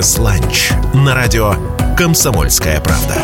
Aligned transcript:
Бизнес-ланч 0.00 0.70
на 0.94 1.14
радио 1.14 1.56
«Комсомольская 1.94 2.80
правда». 2.80 3.16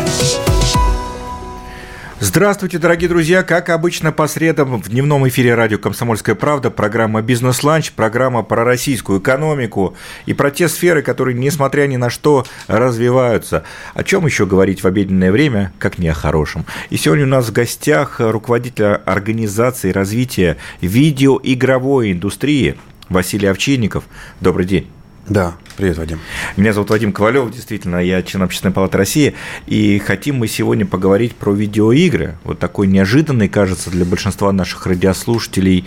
Здравствуйте, 2.19 2.77
дорогие 2.77 3.09
друзья! 3.09 3.41
Как 3.41 3.69
обычно, 3.69 4.11
по 4.11 4.27
средам 4.27 4.79
в 4.79 4.87
дневном 4.87 5.27
эфире 5.27 5.55
радио 5.55 5.79
«Комсомольская 5.79 6.35
правда» 6.35 6.69
программа 6.69 7.23
«Бизнес-ланч», 7.23 7.93
программа 7.93 8.43
про 8.43 8.63
российскую 8.63 9.19
экономику 9.19 9.95
и 10.27 10.33
про 10.33 10.51
те 10.51 10.69
сферы, 10.69 11.01
которые, 11.01 11.35
несмотря 11.35 11.87
ни 11.87 11.95
на 11.95 12.11
что, 12.11 12.45
развиваются. 12.67 13.63
О 13.95 14.03
чем 14.03 14.27
еще 14.27 14.45
говорить 14.45 14.83
в 14.83 14.85
обеденное 14.85 15.31
время, 15.31 15.73
как 15.79 15.97
не 15.97 16.09
о 16.09 16.13
хорошем? 16.13 16.63
И 16.91 16.97
сегодня 16.97 17.25
у 17.25 17.29
нас 17.29 17.47
в 17.47 17.53
гостях 17.53 18.17
руководитель 18.19 18.99
организации 19.03 19.91
развития 19.91 20.57
видеоигровой 20.81 22.11
индустрии 22.11 22.77
Василий 23.09 23.47
Овчинников. 23.47 24.03
Добрый 24.41 24.67
день. 24.67 24.91
Да, 25.29 25.55
привет, 25.75 25.97
Вадим. 25.97 26.21
Меня 26.55 26.71
зовут 26.71 26.89
Вадим 26.89 27.11
Ковалев, 27.11 27.51
действительно, 27.51 27.97
я 27.97 28.23
член 28.23 28.43
Общественной 28.43 28.73
палаты 28.73 28.97
России, 28.97 29.33
и 29.65 29.99
хотим 29.99 30.37
мы 30.37 30.47
сегодня 30.47 30.85
поговорить 30.85 31.35
про 31.35 31.51
видеоигры. 31.51 32.37
Вот 32.45 32.59
такой 32.59 32.87
неожиданный, 32.87 33.49
кажется, 33.49 33.89
для 33.89 34.05
большинства 34.05 34.53
наших 34.53 34.87
радиослушателей 34.87 35.83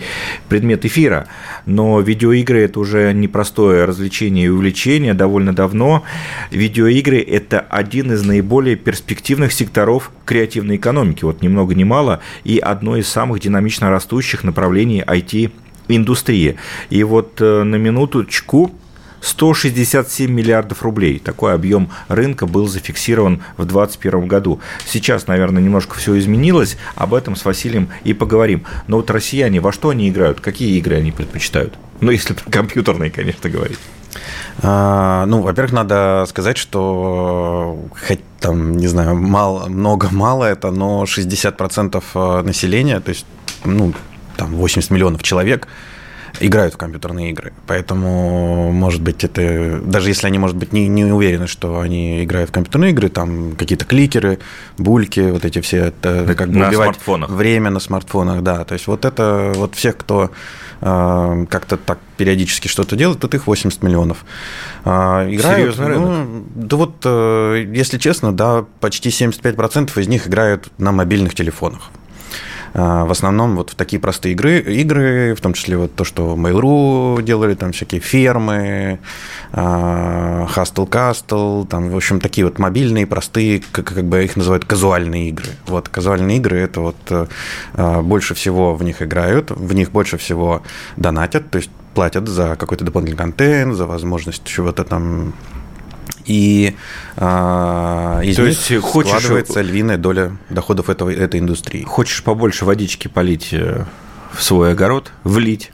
предмет 0.47 0.85
эфира. 0.85 1.27
Но 1.65 1.99
видеоигры– 2.01 2.59
это 2.61 2.79
уже 2.79 3.11
непростое 3.13 3.85
развлечение 3.85 4.45
и 4.45 4.49
увлечение 4.49 5.15
довольно 5.15 5.55
давно. 5.55 6.03
Видеоигры– 6.51 7.19
это 7.27 7.61
один 7.61 8.11
из 8.11 8.23
наиболее 8.23 8.75
перспективных 8.75 9.53
секторов 9.53 10.11
креативной 10.23 10.75
экономики, 10.75 11.23
вот 11.23 11.41
ни 11.41 11.47
много 11.47 11.73
ни 11.73 11.83
мало, 11.83 12.19
и 12.43 12.59
одно 12.59 12.95
из 12.95 13.07
самых 13.07 13.39
динамично 13.39 13.89
растущих 13.89 14.43
направлений 14.43 15.01
IT 15.01 15.51
индустрии. 15.87 16.57
И 16.91 17.03
вот 17.03 17.41
э, 17.41 17.63
на 17.63 17.75
минуточку 17.77 18.71
167 19.21 20.29
миллиардов 20.29 20.83
рублей. 20.83 21.19
Такой 21.19 21.53
объем 21.53 21.89
рынка 22.07 22.45
был 22.47 22.67
зафиксирован 22.67 23.43
в 23.57 23.65
2021 23.65 24.27
году. 24.27 24.59
Сейчас, 24.85 25.27
наверное, 25.27 25.61
немножко 25.61 25.95
все 25.95 26.17
изменилось. 26.17 26.77
Об 26.95 27.13
этом 27.13 27.35
с 27.35 27.45
Василием 27.45 27.89
и 28.03 28.13
поговорим. 28.13 28.65
Но 28.87 28.97
вот 28.97 29.09
россияне 29.11 29.59
во 29.59 29.71
что 29.71 29.89
они 29.89 30.09
играют? 30.09 30.41
Какие 30.41 30.77
игры 30.77 30.95
они 30.97 31.11
предпочитают? 31.11 31.75
Ну, 32.01 32.11
если 32.11 32.33
про 32.33 32.49
компьютерные, 32.49 33.11
конечно, 33.11 33.49
говорить. 33.49 33.79
А, 34.63 35.25
ну, 35.27 35.41
во-первых, 35.41 35.71
надо 35.71 36.25
сказать, 36.27 36.57
что 36.57 37.79
хоть 38.07 38.19
там, 38.39 38.75
не 38.75 38.87
знаю, 38.87 39.15
мало, 39.15 39.69
много, 39.69 40.09
мало 40.11 40.45
это, 40.45 40.71
но 40.71 41.03
60% 41.03 42.03
э, 42.13 42.41
населения, 42.41 42.99
то 42.99 43.09
есть, 43.09 43.25
ну, 43.63 43.93
там 44.35 44.55
80 44.55 44.89
миллионов 44.89 45.23
человек– 45.23 45.67
играют 46.39 46.73
в 46.73 46.77
компьютерные 46.77 47.31
игры. 47.31 47.53
Поэтому, 47.67 48.71
может 48.71 49.01
быть, 49.01 49.23
это... 49.23 49.79
Даже 49.83 50.09
если 50.09 50.27
они, 50.27 50.39
может 50.39 50.55
быть, 50.55 50.73
не, 50.73 50.87
не 50.87 51.05
уверены, 51.05 51.47
что 51.47 51.79
они 51.79 52.23
играют 52.23 52.49
в 52.49 52.53
компьютерные 52.53 52.91
игры, 52.91 53.09
там 53.09 53.55
какие-то 53.55 53.85
кликеры, 53.85 54.39
бульки, 54.77 55.31
вот 55.31 55.45
эти 55.45 55.61
все... 55.61 55.85
Это 55.85 56.33
как 56.35 56.49
бы 56.49 56.59
на 56.59 56.71
смартфонах. 56.71 57.29
Время 57.29 57.69
на 57.69 57.79
смартфонах, 57.79 58.41
да. 58.43 58.63
То 58.63 58.73
есть 58.73 58.87
вот 58.87 59.05
это... 59.05 59.51
Вот 59.55 59.75
всех, 59.75 59.97
кто 59.97 60.31
э, 60.81 61.45
как-то 61.49 61.77
так 61.77 61.99
периодически 62.17 62.67
что-то 62.67 62.95
делает, 62.95 63.19
тут 63.19 63.33
их 63.35 63.47
80 63.47 63.83
миллионов. 63.83 64.25
Э, 64.85 65.27
играют, 65.29 65.75
Серьезный 65.75 65.87
рынок? 65.87 66.09
Ну, 66.09 66.45
да 66.55 66.75
вот, 66.77 66.95
э, 67.03 67.65
если 67.73 67.97
честно, 67.97 68.31
да, 68.31 68.65
почти 68.79 69.09
75% 69.09 69.99
из 69.99 70.07
них 70.07 70.27
играют 70.27 70.71
на 70.77 70.91
мобильных 70.91 71.35
телефонах. 71.35 71.91
А, 72.73 73.05
в 73.05 73.11
основном 73.11 73.55
вот 73.55 73.71
в 73.71 73.75
такие 73.75 73.99
простые 73.99 74.33
игры, 74.33 74.59
игры, 74.59 75.35
в 75.35 75.41
том 75.41 75.53
числе 75.53 75.77
вот 75.77 75.95
то, 75.95 76.03
что 76.03 76.35
Mail.ru 76.35 77.21
делали, 77.21 77.55
там 77.55 77.71
всякие 77.71 78.01
фермы, 78.01 78.99
а, 79.51 80.47
Hustle 80.55 80.87
Castle, 80.89 81.67
там, 81.67 81.89
в 81.89 81.95
общем, 81.95 82.19
такие 82.19 82.45
вот 82.45 82.59
мобильные, 82.59 83.05
простые, 83.05 83.61
как, 83.71 83.93
как 83.93 84.05
бы 84.05 84.23
их 84.23 84.35
называют 84.35 84.65
казуальные 84.65 85.29
игры. 85.29 85.49
Вот, 85.67 85.89
казуальные 85.89 86.37
игры– 86.37 86.57
это 86.59 86.81
вот 86.81 87.29
а, 87.73 88.01
больше 88.01 88.33
всего 88.33 88.75
в 88.75 88.83
них 88.83 89.01
играют, 89.01 89.51
в 89.51 89.73
них 89.73 89.91
больше 89.91 90.17
всего 90.17 90.63
донатят, 90.97 91.49
то 91.49 91.57
есть 91.57 91.69
платят 91.93 92.27
за 92.27 92.55
какой-то 92.55 92.85
дополнительный 92.85 93.17
контент, 93.17 93.75
за 93.75 93.85
возможность 93.85 94.43
чего-то 94.45 94.83
там 94.83 95.33
и 96.25 96.75
э, 97.17 98.21
из 98.23 98.35
То 98.35 98.41
них 98.43 98.69
есть 98.69 98.81
хочешь... 98.83 99.11
складывается 99.11 99.61
львиная 99.61 99.97
доля 99.97 100.37
доходов 100.49 100.89
этого, 100.89 101.09
этой 101.09 101.39
индустрии. 101.39 101.83
Хочешь 101.83 102.23
побольше 102.23 102.65
водички 102.65 103.07
полить 103.07 103.49
э, 103.51 103.85
в 104.31 104.43
свой 104.43 104.71
огород, 104.71 105.11
влить, 105.23 105.71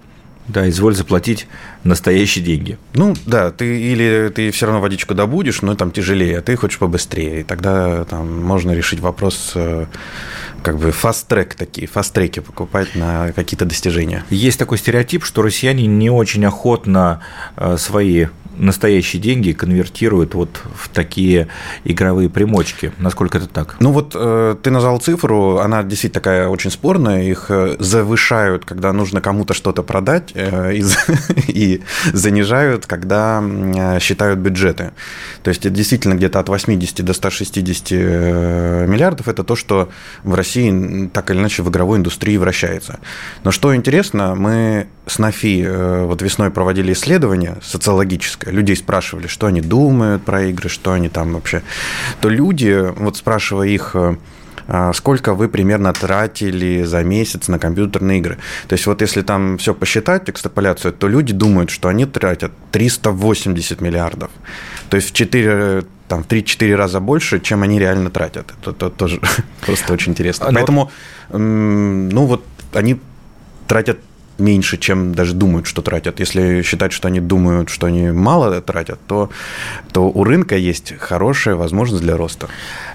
да, 0.48 0.68
изволь 0.70 0.96
заплатить 0.96 1.48
настоящие 1.84 2.44
деньги. 2.44 2.78
Ну, 2.94 3.16
да, 3.26 3.52
ты 3.52 3.80
или 3.80 4.32
ты 4.34 4.52
все 4.52 4.66
равно 4.66 4.82
водичку 4.82 5.14
добудешь, 5.14 5.62
но 5.62 5.76
там 5.76 5.92
тяжелее, 5.92 6.40
а 6.40 6.42
ты 6.42 6.56
хочешь 6.56 6.80
побыстрее. 6.80 7.42
И 7.42 7.44
тогда 7.44 8.06
там 8.06 8.44
можно 8.44 8.72
решить 8.72 9.00
вопрос 9.00 9.54
э, 9.56 9.86
как 10.62 10.78
бы 10.78 10.92
фаст-трек 10.92 11.56
такие, 11.56 11.88
фаст-треки 11.88 12.40
покупать 12.40 12.96
на 12.96 13.32
какие-то 13.32 13.66
достижения. 13.66 14.26
Есть 14.30 14.60
такой 14.60 14.78
стереотип, 14.78 15.24
что 15.24 15.42
россияне 15.42 15.86
не 15.88 16.10
очень 16.10 16.46
охотно 16.46 17.22
э, 17.56 17.78
свои 17.78 18.28
настоящие 18.58 19.22
деньги 19.22 19.52
конвертируют 19.52 20.34
вот 20.34 20.62
в 20.76 20.90
такие 20.90 21.48
игровые 21.84 22.30
примочки. 22.30 22.92
Насколько 22.98 23.38
это 23.38 23.48
так? 23.48 23.78
Ну 23.80 23.92
вот 23.92 24.14
э, 24.16 24.56
ты 24.62 24.72
назвал 24.72 25.00
цифру, 25.00 25.60
она 25.60 25.84
действительно 25.84 26.22
такая 26.22 26.48
очень 26.48 26.72
спорная, 26.72 27.24
их 27.24 27.52
завышают, 27.80 28.66
когда 28.66 28.92
нужно 28.94 29.22
кому-то 29.22 29.54
что-то 29.54 29.84
продать, 29.84 30.32
э, 30.34 30.74
и, 30.76 30.84
и 31.48 31.67
занижают, 32.14 32.86
когда 32.86 33.44
считают 34.00 34.40
бюджеты. 34.40 34.92
То 35.44 35.50
есть 35.50 35.66
это 35.66 35.76
действительно 35.76 36.16
где-то 36.16 36.40
от 36.40 36.50
80 36.50 37.04
до 37.04 37.14
160 37.14 37.92
миллиардов, 37.92 39.28
это 39.28 39.44
то, 39.44 39.56
что 39.56 39.90
в 40.24 40.34
России 40.34 41.10
так 41.14 41.32
или 41.32 41.40
иначе 41.40 41.64
в 41.64 41.70
игровой 41.70 42.00
индустрии 42.00 42.38
вращается. 42.38 43.00
Но 43.44 43.52
что 43.52 43.76
интересно, 43.76 44.36
мы 44.36 44.88
с 45.06 45.20
НАФИ 45.20 46.06
вот 46.06 46.22
весной 46.22 46.52
проводили 46.52 46.94
исследование 46.94 47.58
социологическое, 47.62 48.54
людей 48.54 48.76
спрашивали, 48.76 49.28
что 49.28 49.48
они 49.48 49.62
думают 49.62 50.24
про 50.24 50.44
игры, 50.44 50.70
что 50.70 50.94
они 50.94 51.10
там 51.10 51.34
вообще, 51.34 51.64
то 52.22 52.30
люди, 52.30 52.94
вот 52.96 53.18
спрашивая 53.18 53.68
их, 53.68 53.92
э, 53.94 54.16
сколько 54.94 55.34
вы 55.34 55.48
примерно 55.48 55.94
тратили 55.94 56.84
за 56.84 57.04
месяц 57.04 57.48
на 57.48 57.60
компьютерные 57.60 58.20
игры. 58.20 58.38
То 58.68 58.74
есть 58.74 58.88
вот 58.88 59.02
если 59.02 59.22
там 59.22 59.58
все 59.58 59.74
посчитать, 59.74 60.30
экстраполяцию, 60.30 60.94
то 60.94 61.08
люди 61.08 61.34
думают, 61.34 61.70
что 61.70 61.88
они 61.88 62.06
тратят 62.06 62.52
380 62.72 63.82
миллиардов. 63.82 64.30
То 64.90 64.98
есть 64.98 65.10
в 65.10 65.14
4 65.14 65.84
там, 66.08 66.24
в 66.24 66.28
3-4 66.28 66.76
раза 66.76 67.00
больше, 67.00 67.40
чем 67.40 67.64
они 67.64 67.80
реально 67.80 68.10
тратят. 68.10 68.54
Это, 68.62 68.72
это 68.72 68.90
тоже 68.90 69.20
просто 69.66 69.94
очень 69.94 70.12
интересно. 70.12 70.52
Но... 70.52 70.54
Поэтому, 70.54 70.92
ну 71.30 72.26
вот, 72.26 72.46
они 72.74 73.00
тратят 73.68 74.00
меньше, 74.38 74.78
чем 74.78 75.14
даже 75.14 75.34
думают, 75.34 75.68
что 75.68 75.82
тратят. 75.82 76.20
Если 76.20 76.62
считать, 76.62 76.92
что 76.92 77.08
они 77.08 77.20
думают, 77.20 77.70
что 77.70 77.88
они 77.88 78.12
мало 78.12 78.62
тратят, 78.62 79.00
то, 79.08 79.30
то 79.92 80.10
у 80.10 80.24
рынка 80.24 80.56
есть 80.56 80.94
хорошая 81.00 81.56
возможность 81.56 82.04
для 82.04 82.18
роста. 82.18 82.48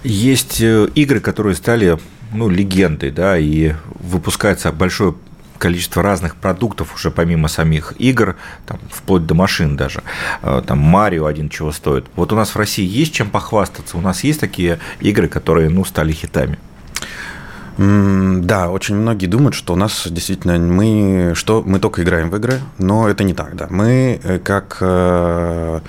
Есть 0.05 0.61
э, 0.61 0.89
игры, 0.95 1.21
которые 1.21 1.55
стали 1.55 1.99
ну, 2.33 2.49
легендой, 2.49 3.11
да, 3.11 3.39
и 3.39 3.75
выпускается 4.01 4.73
большое 4.73 5.15
количество 5.59 6.03
разных 6.03 6.35
продуктов 6.35 6.93
уже 6.93 7.13
помимо 7.13 7.47
самих 7.47 7.95
игр, 8.01 8.35
там, 8.67 8.81
вплоть 8.91 9.27
до 9.27 9.35
машин 9.35 9.77
даже. 9.77 10.03
Э, 10.43 10.63
там 10.67 10.79
Марио 10.79 11.27
один 11.27 11.49
чего 11.49 11.71
стоит. 11.73 12.07
Вот 12.17 12.33
у 12.33 12.37
нас 12.37 12.51
в 12.51 12.57
России 12.57 12.85
есть 12.85 13.15
чем 13.15 13.31
похвастаться? 13.31 13.97
У 13.97 14.01
нас 14.01 14.25
есть 14.25 14.41
такие 14.41 14.79
игры, 15.01 15.29
которые 15.29 15.69
ну, 15.69 15.85
стали 15.85 16.13
хитами? 16.13 16.59
Да, 17.83 18.71
очень 18.71 18.95
многие 18.95 19.27
думают, 19.27 19.55
что 19.55 19.73
у 19.73 19.77
нас 19.77 20.07
действительно 20.09 20.57
мы, 20.59 21.33
что 21.35 21.63
мы 21.67 21.81
только 21.81 22.03
играем 22.03 22.31
в 22.31 22.37
игры, 22.37 22.61
но 22.79 23.09
это 23.09 23.25
не 23.25 23.35
так, 23.35 23.57
да. 23.57 23.67
Мы 23.71 24.21
э, 24.23 24.39
как 24.39 24.79
э, 24.81 25.81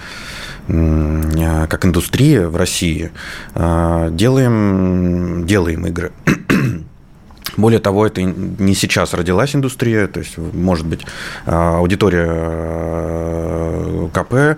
как 0.66 1.86
индустрия 1.86 2.48
в 2.48 2.56
России 2.56 3.12
э, 3.54 4.10
делаем, 4.12 5.46
делаем 5.46 5.86
игры. 5.86 6.12
Более 7.58 7.80
того, 7.80 8.08
это 8.08 8.24
не 8.24 8.74
сейчас 8.74 9.14
родилась 9.14 9.56
индустрия, 9.56 10.08
то 10.08 10.20
есть, 10.20 10.38
может 10.38 10.88
быть, 10.88 11.06
аудитория 11.46 13.63
КП 14.14 14.58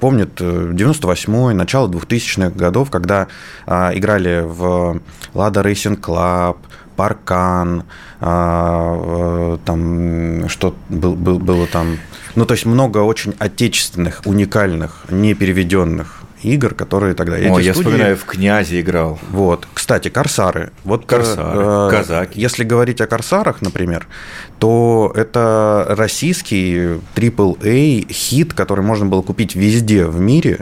помнит 0.00 0.40
98-й, 0.40 1.54
начало 1.54 1.88
2000-х 1.88 2.50
годов, 2.50 2.90
когда 2.90 3.28
играли 3.66 4.42
в 4.44 5.00
Lada 5.34 5.62
Racing 5.62 6.00
Club, 6.00 6.56
Паркан, 6.96 7.84
там 8.20 10.48
что 10.48 10.74
был, 10.88 11.14
было 11.14 11.66
там, 11.66 11.98
ну 12.36 12.46
то 12.46 12.54
есть 12.54 12.66
много 12.66 12.98
очень 12.98 13.34
отечественных, 13.38 14.22
уникальных, 14.24 15.04
не 15.10 15.34
переведенных 15.34 16.23
игр, 16.44 16.74
которые 16.74 17.14
тогда... 17.14 17.38
Эти 17.38 17.48
О, 17.48 17.58
я 17.58 17.72
студии... 17.72 17.88
вспоминаю, 17.88 18.16
в 18.16 18.24
«Князе» 18.24 18.80
играл. 18.80 19.18
Вот. 19.30 19.66
Кстати, 19.72 20.08
«Корсары». 20.08 20.70
Вот, 20.84 21.06
«Корсары», 21.06 21.60
э, 21.60 21.90
«Казаки». 21.90 22.40
Если 22.40 22.64
говорить 22.64 23.00
о 23.00 23.06
«Корсарах», 23.06 23.62
например, 23.62 24.06
то 24.58 25.12
это 25.14 25.86
российский 25.90 27.00
AAA 27.16 28.10
хит, 28.12 28.52
который 28.52 28.84
можно 28.84 29.06
было 29.06 29.22
купить 29.22 29.54
везде 29.54 30.06
в 30.06 30.20
мире, 30.20 30.60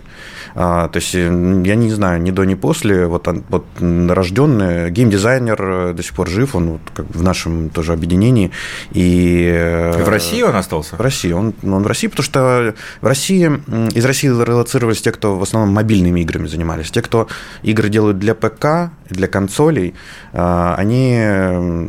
а, 0.55 0.89
то 0.89 0.99
есть, 0.99 1.15
э, 1.15 1.21
я 1.65 1.75
не 1.75 1.91
знаю, 1.91 2.21
ни 2.23 2.31
до, 2.31 2.45
ни 2.45 2.55
после, 2.55 3.07
вот, 3.07 3.29
вот 3.49 3.67
рожденный 3.81 4.91
геймдизайнер 4.91 5.63
э, 5.63 5.93
до 5.95 6.03
сих 6.03 6.15
пор 6.15 6.29
жив, 6.29 6.55
он 6.55 6.71
вот, 6.71 6.81
как 6.95 7.07
в 7.15 7.23
нашем 7.23 7.71
тоже 7.71 7.93
объединении. 7.93 8.51
И... 8.93 9.93
В 9.97 10.09
России 10.09 10.43
он 10.43 10.57
остался? 10.57 10.97
В 10.97 11.01
России. 11.01 11.33
Он, 11.33 11.55
он 11.63 11.83
в 11.83 11.87
России, 11.87 12.09
потому 12.09 12.25
что 12.25 12.75
в 13.01 13.07
России, 13.07 13.51
из 13.95 14.05
России 14.05 14.29
релацировались 14.29 15.03
те, 15.03 15.13
кто 15.13 15.37
в 15.37 15.43
основном 15.43 15.75
мобильными 15.75 16.21
играми 16.21 16.47
занимались. 16.47 16.91
Те, 16.91 17.03
кто 17.03 17.29
игры 17.63 17.89
делают 17.89 18.19
для 18.19 18.35
ПК, 18.35 18.91
для 19.09 19.29
консолей, 19.29 19.95
а, 20.33 20.75
они, 20.79 21.19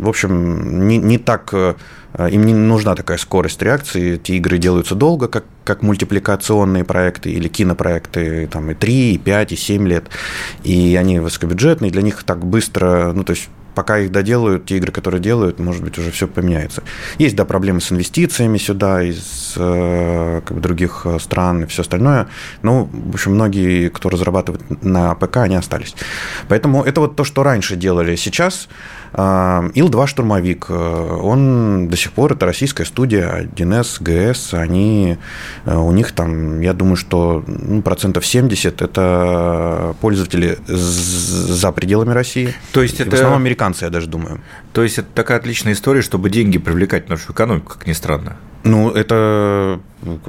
в 0.01 0.09
общем, 0.09 0.87
не, 0.87 0.97
не 0.97 1.17
так 1.17 1.53
Э, 1.53 1.75
им 2.19 2.45
не 2.45 2.53
нужна 2.53 2.95
такая 2.95 3.17
скорость 3.17 3.61
реакции. 3.61 4.15
Эти 4.15 4.33
игры 4.33 4.57
делаются 4.57 4.95
долго, 4.95 5.27
как, 5.27 5.45
как 5.63 5.81
мультипликационные 5.81 6.83
проекты 6.83 7.31
или 7.31 7.47
кинопроекты, 7.47 8.47
там 8.47 8.71
и 8.71 8.75
3, 8.75 9.13
и 9.13 9.17
5, 9.17 9.51
и 9.51 9.55
7 9.55 9.87
лет. 9.87 10.05
И 10.63 10.95
они 10.95 11.19
высокобюджетные, 11.19 11.91
для 11.91 12.01
них 12.01 12.23
так 12.23 12.45
быстро, 12.45 13.13
ну, 13.13 13.23
то 13.23 13.31
есть 13.31 13.49
пока 13.73 13.99
их 13.99 14.11
доделают, 14.11 14.65
те 14.65 14.77
игры, 14.77 14.91
которые 14.91 15.21
делают, 15.21 15.59
может 15.59 15.83
быть, 15.83 15.97
уже 15.97 16.11
все 16.11 16.27
поменяется. 16.27 16.83
Есть, 17.17 17.35
да, 17.35 17.45
проблемы 17.45 17.81
с 17.81 17.91
инвестициями 17.91 18.57
сюда 18.57 19.03
из 19.03 19.53
э, 19.57 20.41
как 20.45 20.55
бы, 20.55 20.61
других 20.61 21.01
э, 21.05 21.19
стран 21.19 21.63
и 21.63 21.65
все 21.65 21.81
остальное. 21.81 22.27
Но, 22.61 22.85
в 22.91 23.13
общем, 23.13 23.33
многие, 23.33 23.89
кто 23.89 24.09
разрабатывает 24.09 24.83
на 24.83 25.15
ПК, 25.15 25.37
они 25.37 25.55
остались. 25.55 25.95
Поэтому 26.47 26.83
это 26.83 27.01
вот 27.01 27.15
то, 27.15 27.23
что 27.23 27.43
раньше 27.43 27.75
делали. 27.75 28.15
Сейчас 28.15 28.67
Ил-2 29.15 30.07
штурмовик, 30.07 30.69
он 30.69 31.87
до 31.87 31.97
сих 31.97 32.11
пор, 32.11 32.33
это 32.33 32.45
российская 32.45 32.85
студия, 32.85 33.49
1С, 33.55 33.97
ГС, 34.01 34.53
они, 34.53 35.17
у 35.65 35.91
них 35.91 36.11
там, 36.11 36.61
я 36.61 36.73
думаю, 36.73 36.95
что 36.95 37.43
ну, 37.47 37.81
процентов 37.81 38.25
70 38.25 38.81
это 38.81 39.95
пользователи 40.01 40.57
за 40.67 41.71
пределами 41.71 42.11
России. 42.13 42.53
То 42.71 42.81
есть 42.81 42.99
это... 42.99 43.11
В 43.11 43.13
основном 43.13 43.39
американцы 43.39 43.53
американцы, 43.63 43.85
я 43.85 43.89
даже 43.89 44.07
думаю. 44.07 44.41
То 44.73 44.83
есть 44.83 44.97
это 44.97 45.07
такая 45.13 45.37
отличная 45.37 45.73
история, 45.73 46.01
чтобы 46.01 46.29
деньги 46.29 46.57
привлекать 46.57 47.07
в 47.07 47.09
нашу 47.09 47.31
экономику, 47.31 47.73
как 47.73 47.87
ни 47.87 47.93
странно. 47.93 48.37
Ну, 48.63 48.91
это 48.91 49.81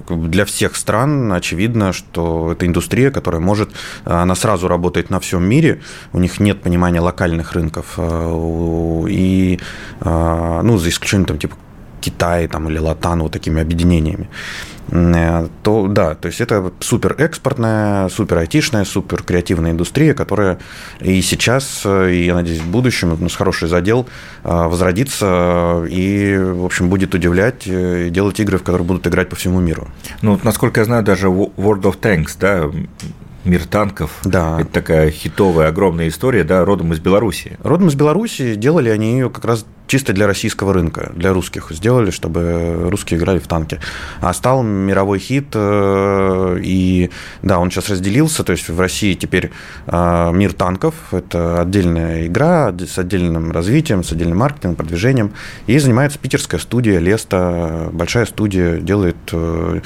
для 0.08 0.44
всех 0.44 0.75
стран 0.76 1.32
очевидно, 1.32 1.92
что 1.92 2.52
это 2.52 2.66
индустрия, 2.66 3.10
которая 3.10 3.40
может, 3.40 3.70
она 4.04 4.34
сразу 4.34 4.66
работает 4.66 5.10
на 5.10 5.20
всем 5.20 5.44
мире, 5.44 5.82
у 6.12 6.19
них 6.19 6.40
нет 6.40 6.60
понимания 6.60 7.00
локальных 7.00 7.52
рынков, 7.52 7.94
э, 7.96 9.04
и, 9.08 9.60
э, 10.00 10.60
ну, 10.62 10.78
за 10.78 10.88
исключением 10.88 11.26
там 11.26 11.38
типа 11.38 11.56
Китая 12.04 12.48
там, 12.48 12.68
или 12.68 12.78
Латан 12.78 13.22
вот 13.22 13.32
такими 13.32 13.62
объединениями. 13.62 14.28
Э, 14.90 15.48
то 15.62 15.88
да, 15.88 16.14
то 16.14 16.28
есть 16.28 16.40
это 16.40 16.72
супер 16.80 17.14
экспортная, 17.18 18.08
супер 18.08 18.38
айтишная, 18.38 18.84
супер 18.84 19.22
креативная 19.22 19.70
индустрия, 19.70 20.14
которая 20.14 20.58
и 21.00 21.22
сейчас, 21.22 21.82
э, 21.84 22.12
и, 22.12 22.26
я 22.26 22.34
надеюсь, 22.34 22.60
в 22.60 22.68
будущем 22.68 23.12
у 23.12 23.16
нас 23.16 23.34
хороший 23.34 23.68
задел 23.68 24.06
э, 24.44 24.48
возродится 24.50 25.84
и, 25.88 26.36
в 26.36 26.64
общем, 26.64 26.90
будет 26.90 27.14
удивлять 27.14 27.66
и 27.66 28.10
делать 28.10 28.38
игры, 28.40 28.58
в 28.58 28.62
которые 28.62 28.86
будут 28.86 29.06
играть 29.06 29.28
по 29.28 29.36
всему 29.36 29.60
миру. 29.60 29.88
Ну, 30.20 30.38
насколько 30.42 30.80
я 30.80 30.84
знаю, 30.84 31.02
даже 31.02 31.28
World 31.28 31.82
of 31.82 31.98
Tanks, 32.00 32.36
да, 32.38 32.70
Мир 33.44 33.66
танков. 33.66 34.10
Да. 34.24 34.58
Это 34.58 34.70
такая 34.70 35.10
хитовая, 35.10 35.68
огромная 35.68 36.08
история, 36.08 36.44
да, 36.44 36.64
родом 36.64 36.94
из 36.94 36.98
Беларуси. 36.98 37.58
Родом 37.62 37.88
из 37.88 37.94
Беларуси 37.94 38.54
делали 38.54 38.88
они 38.88 39.12
ее 39.12 39.28
как 39.28 39.44
раз 39.44 39.66
чисто 39.86 40.12
для 40.12 40.26
российского 40.26 40.72
рынка, 40.72 41.12
для 41.14 41.32
русских 41.32 41.70
сделали, 41.70 42.10
чтобы 42.10 42.88
русские 42.90 43.19
играли 43.19 43.38
в 43.38 43.46
танки. 43.46 43.81
А 44.20 44.32
стал 44.32 44.62
мировой 44.62 45.19
хит, 45.19 45.48
э, 45.54 46.58
и 46.62 47.10
да, 47.42 47.58
он 47.58 47.70
сейчас 47.70 47.90
разделился, 47.90 48.44
то 48.44 48.52
есть 48.52 48.69
в 48.69 48.81
России 48.81 49.14
теперь 49.14 49.50
э, 49.86 50.31
мир 50.32 50.52
танков, 50.54 50.94
это 51.12 51.60
отдельная 51.60 52.26
игра 52.26 52.72
с 52.72 52.98
отдельным 52.98 53.52
развитием, 53.52 54.02
с 54.02 54.12
отдельным 54.12 54.38
маркетингом, 54.38 54.76
продвижением, 54.76 55.32
и 55.66 55.78
занимается 55.78 56.19
питерская 56.19 56.60
студия 56.60 56.98
Леста, 56.98 57.90
большая 57.92 58.26
студия, 58.26 58.78
делает, 58.78 59.16
э, 59.32 59.80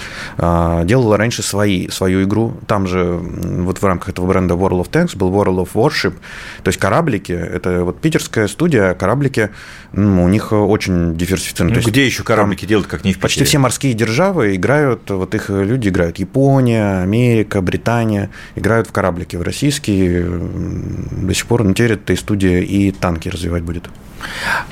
делала 0.85 1.17
раньше 1.17 1.43
свои, 1.43 1.89
свою 1.89 2.23
игру, 2.23 2.55
там 2.67 2.87
же 2.87 3.19
вот 3.21 3.79
в 3.79 3.85
рамках 3.85 4.11
этого 4.11 4.27
бренда 4.27 4.55
World 4.55 4.85
of 4.85 4.91
Tanks 4.91 5.17
был 5.17 5.31
World 5.31 5.65
of 5.65 5.71
Warship, 5.75 6.15
то 6.63 6.69
есть 6.69 6.79
кораблики, 6.79 7.33
это 7.33 7.85
вот 7.85 8.01
питерская 8.01 8.47
студия, 8.47 8.95
кораблики 8.95 9.51
ну, 9.93 10.25
у 10.25 10.29
них 10.29 10.53
очень 10.53 11.17
диверсифицировано. 11.17 11.77
Ну, 11.77 11.89
где 11.89 12.05
еще 12.05 12.23
кораблики 12.23 12.65
делают, 12.65 12.89
как 12.89 13.05
не 13.05 13.13
в 13.13 13.19
Почти 13.19 13.45
все 13.45 13.59
морские 13.59 13.95
державы 13.95 14.55
играют, 14.55 15.11
вот 15.11 15.35
их 15.35 15.49
люди 15.49 15.89
играют. 15.89 16.19
Япония, 16.19 17.03
Америка, 17.03 17.63
Британия 17.63 18.31
играют 18.55 18.89
в 18.89 18.93
кораблики. 18.93 19.37
В 19.37 19.43
российские 19.43 20.25
до 20.25 21.35
сих 21.35 21.47
пор, 21.47 21.65
ну, 21.65 21.73
теперь 21.75 21.93
эта 21.93 22.15
студия 22.17 22.61
и 22.61 22.91
танки 22.91 23.29
развивать 23.29 23.63
будет. 23.63 23.89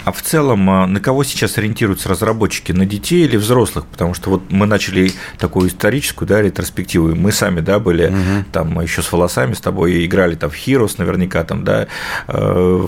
А 0.05 0.13
в 0.13 0.23
целом, 0.23 0.69
а, 0.71 0.87
на 0.87 1.01
кого 1.01 1.25
сейчас 1.25 1.59
ориентируются 1.59 2.09
разработчики? 2.09 2.73
На 2.73 2.85
детей 2.85 3.25
или 3.25 3.37
взрослых? 3.37 3.87
Потому 3.87 4.15
что 4.15 4.31
вот 4.31 4.43
мы 4.51 4.67
начали 4.67 5.13
такую 5.39 5.69
историческую 5.69 6.29
да, 6.29 6.43
ретроспективу. 6.43 7.15
Мы 7.15 7.33
сами 7.33 7.61
да, 7.61 7.79
были 7.79 8.09
угу. 8.09 8.45
там 8.53 8.81
еще 8.81 9.03
с 9.03 9.13
волосами 9.13 9.55
с 9.55 9.61
тобой 9.61 10.05
играли 10.05 10.35
там 10.35 10.51
в 10.51 10.55
Heroes 10.55 10.97
наверняка 10.99 11.45
там, 11.45 11.65
да, 11.65 11.87
э, 12.29 12.87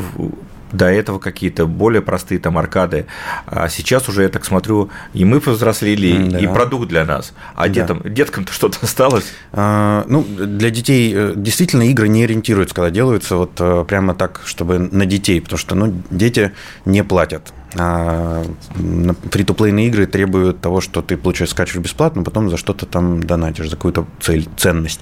до 0.72 0.86
этого 0.86 1.18
какие-то 1.18 1.66
более 1.66 2.02
простые 2.02 2.38
там 2.38 2.58
аркады. 2.58 3.06
А 3.46 3.68
сейчас 3.68 4.08
уже, 4.08 4.22
я 4.22 4.28
так 4.28 4.44
смотрю, 4.44 4.90
и 5.14 5.24
мы 5.24 5.40
повзрослели, 5.40 6.28
да. 6.28 6.38
и 6.38 6.46
продукт 6.46 6.88
для 6.88 7.04
нас. 7.04 7.32
А 7.54 7.68
да. 7.68 7.68
детям, 7.68 8.02
деткам-то 8.04 8.52
что-то 8.52 8.78
осталось? 8.82 9.32
А, 9.52 10.04
ну, 10.08 10.24
для 10.24 10.70
детей 10.70 11.12
э, 11.14 11.32
действительно 11.36 11.82
игры 11.82 12.08
не 12.08 12.24
ориентируются, 12.24 12.74
когда 12.74 12.90
делаются 12.90 13.36
вот 13.36 13.52
э, 13.58 13.84
прямо 13.86 14.14
так, 14.14 14.42
чтобы 14.44 14.78
на 14.78 15.06
детей, 15.06 15.40
потому 15.40 15.58
что 15.58 15.74
ну, 15.74 16.02
дети 16.10 16.52
не 16.84 17.04
платят 17.04 17.52
фри-то-плейные 17.78 19.86
игры 19.86 20.06
требуют 20.06 20.60
того, 20.60 20.80
что 20.80 21.02
ты, 21.02 21.16
получаешь, 21.16 21.50
скачиваешь 21.50 21.84
бесплатно, 21.84 22.22
потом 22.22 22.50
за 22.50 22.56
что-то 22.56 22.86
там 22.86 23.22
донатишь, 23.22 23.70
за 23.70 23.76
какую-то 23.76 24.06
цель, 24.20 24.48
ценность. 24.56 25.00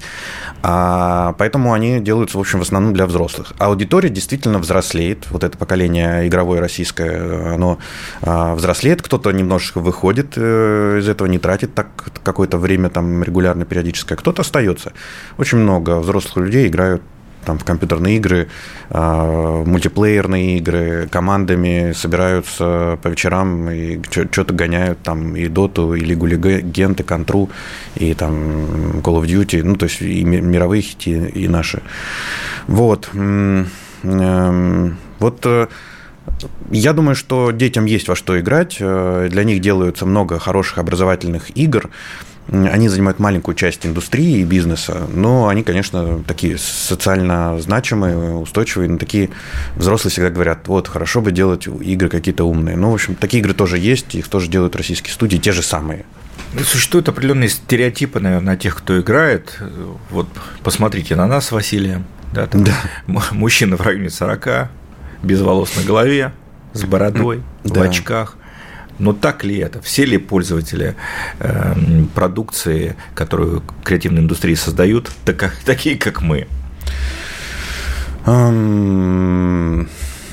А, 0.63 1.35
поэтому 1.39 1.73
они 1.73 2.01
делаются, 2.01 2.39
в 2.39 2.41
общем, 2.41 2.59
в 2.59 2.63
основном 2.63 2.93
для 2.93 3.07
взрослых. 3.07 3.53
Аудитория 3.59 4.11
действительно 4.11 4.59
взрослеет. 4.59 5.31
Вот 5.31 5.45
это 5.45 5.57
поколение 5.57 6.29
игровое 6.29 6.61
российское, 6.61 7.55
оно 7.55 7.79
а, 8.23 8.55
взрослеет. 8.55 9.03
Кто-то 9.03 9.31
немножечко 9.31 9.81
выходит 9.81 10.33
э, 10.37 10.99
из 11.01 11.09
этого, 11.09 11.29
не 11.29 11.39
тратит 11.39 11.75
так 11.75 11.89
какое-то 12.23 12.59
время 12.59 12.91
там 12.91 13.23
регулярно, 13.23 13.65
периодическое. 13.65 14.17
Кто-то 14.17 14.43
остается. 14.43 14.93
Очень 15.39 15.59
много 15.59 16.01
взрослых 16.01 16.45
людей 16.45 16.69
играют 16.69 17.03
там, 17.47 17.59
в 17.59 17.65
компьютерные 17.65 18.17
игры, 18.17 18.49
а, 18.91 19.65
мультиплеерные 19.65 20.59
игры, 20.59 21.09
командами 21.11 21.93
собираются 21.93 22.99
по 23.03 23.09
вечерам 23.09 23.71
и 23.71 24.01
что-то 24.11 24.53
гоняют, 24.53 24.99
там, 25.03 25.37
и 25.37 25.47
Доту, 25.49 25.95
и 25.95 26.01
Лигу 26.01 26.27
Легенд, 26.27 27.01
и 27.01 27.03
Контру, 27.05 27.49
и 27.95 28.13
там 28.15 28.35
Call 29.01 29.23
of 29.23 29.27
Duty, 29.27 29.63
ну, 29.63 29.77
то 29.77 29.85
есть 29.85 30.03
и 30.03 30.25
мировые 30.25 30.83
хити, 30.83 31.31
и 31.35 31.49
наши. 31.49 31.83
Вот. 32.67 33.09
Эм, 33.15 34.97
вот 35.19 35.47
э, 35.47 35.67
я 36.71 36.93
думаю, 36.93 37.15
что 37.15 37.51
детям 37.53 37.85
есть 37.87 38.09
во 38.09 38.17
что 38.17 38.39
играть. 38.39 38.77
Э, 38.81 39.29
для 39.31 39.45
них 39.45 39.61
делаются 39.61 40.05
много 40.05 40.39
хороших 40.39 40.79
образовательных 40.79 41.57
игр. 41.57 41.91
Они 42.49 42.89
занимают 42.89 43.19
маленькую 43.19 43.57
часть 43.57 43.85
индустрии 43.85 44.39
и 44.39 44.45
бизнеса, 44.45 45.09
но 45.13 45.49
они, 45.49 45.65
конечно, 45.65 46.23
такие 46.27 46.59
социально 46.59 47.61
значимые, 47.61 48.37
устойчивые, 48.37 48.89
но 48.89 48.99
такие 48.99 49.31
взрослые 49.75 50.13
всегда 50.13 50.31
говорят, 50.31 50.69
вот, 50.69 50.87
хорошо 50.87 51.21
бы 51.21 51.33
делать 51.33 51.67
игры 51.67 52.09
какие-то 52.09 52.45
умные. 52.45 52.77
Ну, 52.77 52.91
в 52.91 52.95
общем, 52.95 53.17
такие 53.17 53.41
игры 53.41 53.53
тоже 53.53 53.79
есть, 53.79 54.15
их 54.15 54.29
тоже 54.29 54.49
делают 54.49 54.77
российские 54.77 55.13
студии, 55.13 55.39
те 55.39 55.51
же 55.51 55.63
самые. 55.63 56.05
Ну, 56.55 56.61
существуют 56.61 57.09
определенные 57.09 57.49
стереотипы, 57.49 58.21
наверное, 58.21 58.57
тех, 58.57 58.77
кто 58.77 59.01
играет. 59.01 59.61
Вот 60.11 60.29
посмотрите 60.63 61.17
на 61.17 61.27
нас 61.27 61.47
с 61.47 61.53
Василием. 61.53 62.05
Да, 62.33 62.47
там 62.47 62.63
да. 62.63 62.75
Мужчина 63.33 63.77
в 63.77 63.81
районе 63.81 64.09
40, 64.09 64.69
без 65.25 65.41
волос 65.41 65.75
на 65.77 65.83
голове, 65.83 66.33
с 66.75 66.85
бородой, 66.85 67.43
да. 67.65 67.81
в 67.81 67.83
очках– 67.83 68.37
но 68.99 69.13
так 69.13 69.45
ли 69.45 69.59
это? 69.59 69.81
Все 69.83 70.05
ли 70.05 70.19
пользователи 70.19 70.97
э, 71.39 71.75
продукции, 72.15 72.97
которую 73.15 73.63
креативные 73.85 74.23
индустрии 74.23 74.55
создают, 74.55 75.11
так, 75.25 75.55
такие, 75.65 75.97
как 75.97 76.23
мы? 76.23 76.47
Um, 78.25 79.89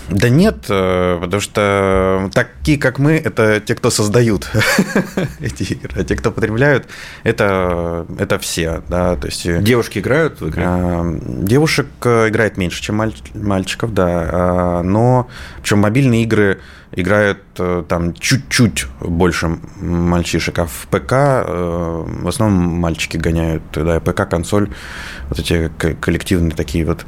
Да 0.10 0.30
нет, 0.30 0.66
э, 0.70 1.18
потому 1.20 1.42
что 1.42 2.30
такие, 2.34 2.78
как 2.78 3.00
мы, 3.00 3.14
это 3.14 3.60
те, 3.60 3.74
кто 3.74 3.90
создают 3.90 4.50
эти 5.40 5.64
игры, 5.64 6.02
а 6.02 6.04
те, 6.04 6.16
кто 6.16 6.32
потребляют, 6.32 6.88
это, 7.24 8.06
это 8.20 8.38
все. 8.38 8.84
Да, 8.90 9.16
то 9.16 9.28
есть, 9.28 9.46
э, 9.46 9.62
Девушки 9.62 10.00
играют 10.00 10.42
в 10.42 10.48
игры? 10.48 10.62
А, 10.66 11.20
девушек 11.26 11.88
э, 12.04 12.30
играет 12.30 12.58
меньше, 12.58 12.82
чем 12.82 13.02
мальчиков, 13.34 13.94
да. 13.94 14.82
Но, 14.84 15.30
причем 15.62 15.80
мобильные 15.80 16.24
игры 16.24 16.60
играют 16.96 17.40
э, 17.58 17.84
там 17.88 18.14
чуть-чуть 18.14 18.86
больше 19.00 19.58
мальчишек, 19.80 20.60
а 20.60 20.66
в 20.66 20.88
ПК 20.90 21.12
э, 21.12 22.04
в 22.06 22.28
основном 22.28 22.80
мальчики 22.80 23.18
гоняют, 23.18 23.64
да, 23.74 24.00
ПК, 24.00 24.30
консоль, 24.30 24.70
вот 25.30 25.40
эти 25.40 25.72
коллективные 25.78 26.52
такие 26.52 26.86
вот 26.86 27.06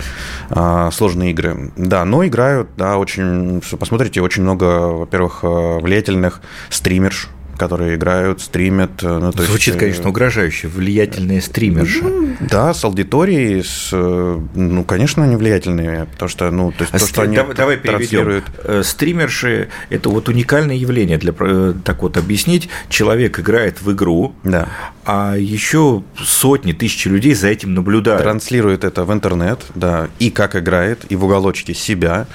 а, 0.49 0.91
сложные 0.91 1.31
игры. 1.31 1.71
Да, 1.75 2.05
но 2.05 2.25
играют, 2.25 2.69
да, 2.77 2.97
очень, 2.97 3.61
посмотрите, 3.79 4.21
очень 4.21 4.43
много, 4.43 4.63
во-первых, 4.63 5.39
э, 5.43 5.79
влиятельных 5.79 6.41
стримерш, 6.69 7.29
которые 7.57 7.95
играют, 7.95 8.41
стримят. 8.41 9.01
Ну, 9.01 9.31
то 9.31 9.43
Звучит, 9.43 9.73
есть, 9.73 9.79
конечно, 9.79 10.09
угрожающе, 10.09 10.67
влиятельные 10.67 11.41
стримерши. 11.41 12.03
Ну, 12.03 12.35
да, 12.39 12.73
с 12.73 12.83
аудиторией, 12.83 13.63
с, 13.63 13.91
ну, 13.91 14.83
конечно, 14.83 15.23
они 15.23 15.35
влиятельные, 15.35 16.05
потому 16.05 16.29
что, 16.29 16.51
ну, 16.51 16.71
то 16.71 16.83
есть 16.83 16.93
а 16.93 16.99
то, 16.99 17.07
что 17.07 17.21
они 17.21 17.35
давай, 17.35 17.55
давай 17.55 17.77
переведем. 17.77 18.43
Э, 18.63 18.83
стримерши– 18.83 19.69
это 19.89 20.09
вот 20.09 20.29
уникальное 20.29 20.75
явление. 20.75 21.17
Для, 21.17 21.33
э, 21.37 21.73
так 21.83 22.01
вот 22.01 22.17
объяснить, 22.17 22.69
человек 22.89 23.39
играет 23.39 23.81
в 23.81 23.91
игру, 23.91 24.35
да. 24.43 24.67
а 25.05 25.35
еще 25.35 26.03
сотни, 26.17 26.73
тысячи 26.73 27.07
людей 27.07 27.33
за 27.33 27.47
этим 27.47 27.73
наблюдают. 27.73 28.23
Транслирует 28.23 28.83
это 28.83 29.05
в 29.05 29.13
интернет, 29.13 29.61
да, 29.75 30.09
и 30.19 30.29
как 30.29 30.55
играет, 30.55 31.05
и 31.09 31.15
в 31.15 31.25
уголочке 31.25 31.73
себя, 31.73 32.27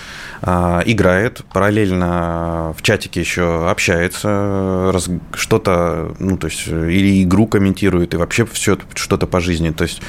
а, 0.42 0.82
играет, 0.86 1.42
параллельно 1.52 2.74
в 2.76 2.82
чатике 2.82 3.20
еще 3.20 3.68
общается, 3.68 4.90
раз, 4.92 5.09
что-то, 5.34 6.14
ну, 6.18 6.36
то 6.36 6.46
есть, 6.46 6.66
или 6.66 7.22
игру 7.22 7.46
комментирует, 7.46 8.14
и 8.14 8.16
вообще 8.16 8.46
все 8.46 8.78
что-то 8.94 9.26
по 9.26 9.40
жизни. 9.40 9.70
То 9.70 9.84
есть, 9.84 10.00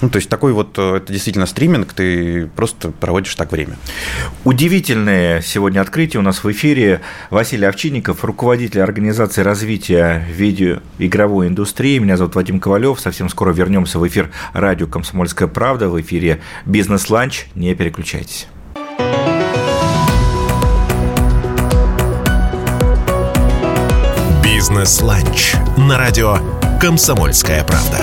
ну, 0.00 0.10
то 0.10 0.16
есть 0.16 0.28
такой 0.28 0.52
вот, 0.52 0.78
э, 0.78 0.96
это 0.96 1.12
действительно 1.12 1.46
стриминг, 1.46 1.92
ты 1.92 2.46
просто 2.54 2.90
проводишь 2.90 3.34
так 3.34 3.52
время. 3.52 3.76
Удивительное 4.44 5.40
сегодня 5.40 5.80
открытие 5.80 6.20
у 6.20 6.22
нас 6.22 6.44
в 6.44 6.50
эфире. 6.50 7.00
Василий 7.30 7.66
Овчинников, 7.66 8.24
руководитель 8.24 8.82
организации 8.82 9.42
развития 9.42 10.26
видеоигровой 10.30 11.48
индустрии. 11.48 11.98
Меня 11.98 12.16
зовут 12.16 12.34
Вадим 12.34 12.60
Ковалев. 12.60 13.00
Совсем 13.00 13.28
скоро 13.28 13.52
вернемся 13.52 13.98
в 13.98 14.06
эфир 14.06 14.30
радио 14.52 14.86
«Комсомольская 14.86 15.48
правда» 15.48 15.88
в 15.88 16.00
эфире 16.00 16.40
«Бизнес-ланч». 16.66 17.46
Не 17.54 17.74
переключайтесь. 17.74 18.48
«Бизнес-ланч» 24.74 25.54
на 25.76 25.98
радио 25.98 26.38
«Комсомольская 26.80 27.62
правда». 27.62 28.00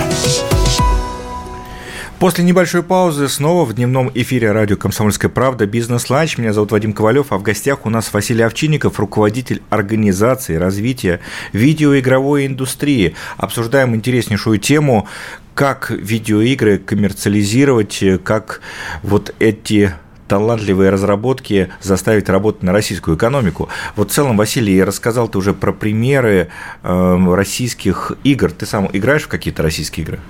После 2.18 2.44
небольшой 2.44 2.82
паузы 2.82 3.28
снова 3.28 3.66
в 3.66 3.74
дневном 3.74 4.10
эфире 4.14 4.52
радио 4.52 4.78
«Комсомольская 4.78 5.30
правда» 5.30 5.66
«Бизнес-ланч». 5.66 6.38
Меня 6.38 6.54
зовут 6.54 6.72
Вадим 6.72 6.94
Ковалев, 6.94 7.30
а 7.30 7.36
в 7.36 7.42
гостях 7.42 7.84
у 7.84 7.90
нас 7.90 8.10
Василий 8.14 8.42
Овчинников, 8.42 8.98
руководитель 8.98 9.60
организации 9.68 10.54
развития 10.54 11.20
видеоигровой 11.52 12.46
индустрии. 12.46 13.16
Обсуждаем 13.36 13.94
интереснейшую 13.94 14.58
тему, 14.58 15.06
как 15.54 15.90
видеоигры 15.90 16.78
коммерциализировать, 16.78 18.02
как 18.24 18.62
вот 19.02 19.34
эти 19.40 19.92
талантливые 20.32 20.88
разработки 20.88 21.68
заставить 21.82 22.30
работать 22.30 22.62
на 22.62 22.72
российскую 22.72 23.18
экономику. 23.18 23.68
Вот 23.96 24.10
в 24.10 24.14
целом, 24.14 24.38
Василий, 24.38 24.74
я 24.74 24.86
рассказал 24.86 25.28
ты 25.28 25.36
уже 25.36 25.52
про 25.52 25.74
примеры 25.74 26.48
э, 26.82 27.34
российских 27.34 28.12
игр. 28.24 28.50
Ты 28.50 28.64
сам 28.64 28.88
играешь 28.94 29.24
в 29.24 29.28
какие-то 29.28 29.62
российские 29.62 30.04
игры? 30.06 30.20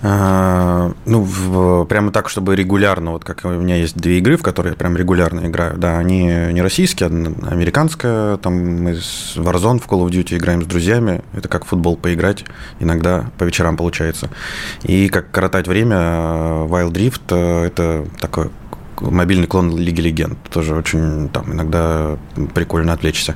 А, 0.00 0.92
ну, 1.04 1.20
в, 1.20 1.84
прямо 1.84 2.12
так, 2.12 2.30
чтобы 2.30 2.56
регулярно, 2.56 3.10
вот 3.10 3.24
как 3.24 3.44
у 3.44 3.48
меня 3.48 3.76
есть 3.76 3.96
две 3.96 4.16
игры, 4.18 4.38
в 4.38 4.42
которые 4.42 4.72
я 4.72 4.76
прям 4.76 4.96
регулярно 4.96 5.46
играю, 5.46 5.76
да, 5.76 5.98
они 5.98 6.22
не 6.24 6.62
российские, 6.62 7.08
а 7.08 7.50
американская, 7.50 8.38
там 8.38 8.54
мы 8.84 8.94
с 8.94 9.34
Warzone 9.36 9.80
в 9.80 9.86
Call 9.86 10.06
of 10.06 10.10
Duty 10.10 10.38
играем 10.38 10.62
с 10.62 10.66
друзьями, 10.66 11.22
это 11.34 11.48
как 11.48 11.66
футбол 11.66 11.98
поиграть, 11.98 12.44
иногда 12.80 13.26
по 13.36 13.44
вечерам 13.44 13.76
получается. 13.76 14.30
И 14.82 15.08
как 15.08 15.30
коротать 15.30 15.68
время, 15.68 15.96
Wild 15.96 16.92
Rift, 16.92 17.66
это 17.66 18.06
такое 18.18 18.50
мобильный 19.00 19.46
клон 19.46 19.76
Лиги 19.76 20.00
Легенд. 20.00 20.38
Тоже 20.50 20.74
очень 20.74 21.28
там 21.28 21.52
иногда 21.52 22.18
прикольно 22.54 22.92
отвлечься. 22.92 23.34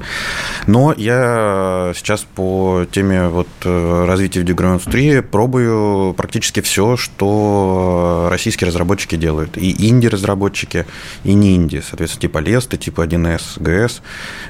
Но 0.67 0.93
я 0.97 1.93
сейчас 1.95 2.23
по 2.23 2.87
теме 2.90 3.29
вот 3.29 3.49
э, 3.64 4.05
развития 4.07 4.40
видеоигровой 4.40 4.75
индустрии 4.76 5.21
пробую 5.21 6.14
практически 6.14 6.61
все, 6.61 6.97
что 6.97 8.29
российские 8.31 8.69
разработчики 8.69 9.17
делают. 9.17 9.57
И 9.57 9.88
инди-разработчики, 9.88 10.87
и 11.25 11.35
не 11.35 11.57
инди. 11.57 11.83
Соответственно, 11.87 12.21
типа 12.23 12.38
Леста, 12.38 12.76
типа 12.76 13.07
1С, 13.07 13.61
ГС. 13.61 14.02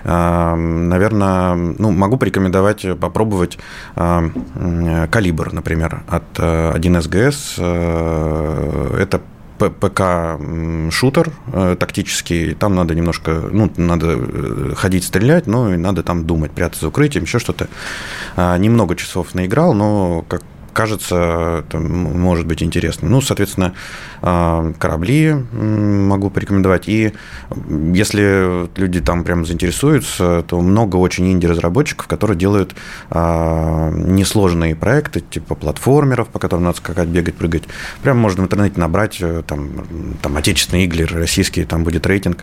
Наверное, 0.05 1.55
ну, 1.55 1.91
могу 1.91 2.17
порекомендовать 2.17 2.87
попробовать 2.99 3.59
Калибр, 3.95 5.53
например, 5.53 6.03
от 6.09 6.39
1С 6.39 7.07
э, 7.07 7.29
ГС. 7.29 7.55
Э, 7.59 8.97
это 9.01 9.21
ПК-шутер 9.69 11.33
э, 11.53 11.77
тактический, 11.79 12.55
там 12.55 12.75
надо 12.75 12.95
немножко, 12.95 13.43
ну, 13.51 13.71
надо 13.77 14.17
э, 14.19 14.73
ходить 14.77 15.05
стрелять, 15.05 15.47
ну, 15.47 15.73
и 15.73 15.77
надо 15.77 16.03
там 16.03 16.27
думать, 16.27 16.53
прятаться 16.53 16.83
за 16.83 16.89
укрытием, 16.89 17.25
еще 17.25 17.39
что-то. 17.39 17.69
А, 18.37 18.57
немного 18.57 18.97
часов 18.97 19.35
наиграл, 19.35 19.75
но 19.75 20.25
как 20.29 20.43
кажется, 20.81 21.63
это 21.69 21.79
может 21.79 22.47
быть 22.47 22.63
интересно. 22.63 23.07
Ну, 23.07 23.21
соответственно, 23.21 23.75
а, 24.23 24.73
корабли 24.79 25.35
могу 25.53 26.31
порекомендовать. 26.31 26.89
И 26.89 27.13
если 27.93 28.67
люди 28.79 29.03
там 29.03 29.25
прям 29.25 29.45
заинтересуются, 29.45 30.43
то 30.49 30.59
много 30.63 30.97
очень 30.97 31.31
инди-разработчиков, 31.31 32.07
которые 32.07 32.39
делают 32.39 32.75
а, 33.11 33.91
несложные 33.91 34.75
проекты, 34.75 35.21
типа 35.21 35.55
платформеров, 35.55 36.29
по 36.29 36.39
которым 36.39 36.65
надо 36.65 36.79
скакать, 36.79 37.09
бегать, 37.09 37.35
прыгать. 37.35 37.65
Прям 38.03 38.17
можно 38.17 38.43
в 38.43 38.47
интернете 38.47 38.81
набрать 38.81 39.19
э, 39.21 39.43
там, 39.47 39.69
там 40.23 40.39
отечественные 40.39 40.87
игры, 40.87 41.05
российские, 41.05 41.67
там 41.67 41.85
будет 41.85 42.07
рейтинг. 42.07 42.43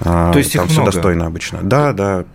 А, 0.00 0.30
то 0.32 0.38
есть 0.38 0.52
там 0.52 0.66
их 0.66 0.72
все 0.72 0.82
много. 0.82 0.92
достойно 0.92 1.24
обычно. 1.24 1.60
Да, 1.62 1.94
да. 1.94 2.26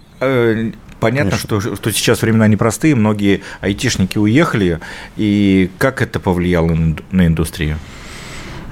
Понятно, 1.04 1.38
что, 1.38 1.60
что 1.60 1.92
сейчас 1.92 2.22
времена 2.22 2.48
непростые, 2.48 2.96
многие 2.96 3.42
айтишники 3.62 4.18
уехали, 4.18 4.80
и 5.18 5.70
как 5.78 6.02
это 6.02 6.20
повлияло 6.20 6.76
на 7.12 7.28
индустрию? 7.28 7.78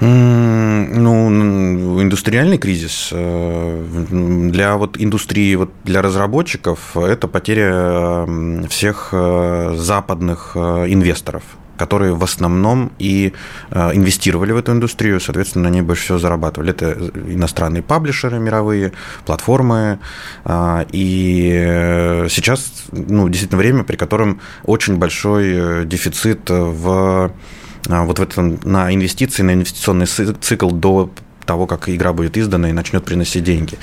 Ну, 0.00 2.02
индустриальный 2.02 2.58
кризис 2.58 3.10
э, 3.12 4.48
для 4.50 4.76
вот 4.76 5.00
индустрии, 5.00 5.54
вот 5.54 5.70
для 5.84 6.02
разработчиков 6.02 6.96
это 6.96 7.28
потеря 7.28 8.26
всех 8.68 9.10
э, 9.12 9.74
западных 9.76 10.52
э, 10.56 10.86
инвесторов 10.88 11.44
которые 11.76 12.14
в 12.14 12.22
основном 12.22 12.92
и 12.98 13.32
э, 13.70 13.90
инвестировали 13.94 14.52
в 14.52 14.56
эту 14.56 14.72
индустрию, 14.72 15.20
соответственно, 15.20 15.68
ней 15.68 15.82
больше 15.82 16.04
всего 16.04 16.18
зарабатывали. 16.18 16.70
Это 16.70 16.92
иностранные 17.26 17.82
паблишеры 17.82 18.38
мировые, 18.38 18.92
платформы. 19.24 19.98
А, 20.44 20.86
и 20.92 22.26
сейчас 22.28 22.84
ну, 22.92 23.28
действительно 23.28 23.58
время, 23.58 23.84
при 23.84 23.96
котором 23.96 24.40
очень 24.64 24.96
большой 24.96 25.52
э, 25.54 25.84
дефицит 25.84 26.48
в 26.48 27.32
вот 27.88 28.20
в 28.20 28.22
этом 28.22 28.60
на 28.62 28.94
инвестиции, 28.94 29.42
на 29.42 29.54
инвестиционный 29.54 30.06
цикл 30.06 30.70
до 30.70 31.10
того, 31.44 31.66
как 31.66 31.88
игра 31.88 32.12
будет 32.12 32.36
издана 32.36 32.70
и 32.70 32.72
начнет 32.72 33.04
приносить 33.04 33.44
деньги. 33.44 33.78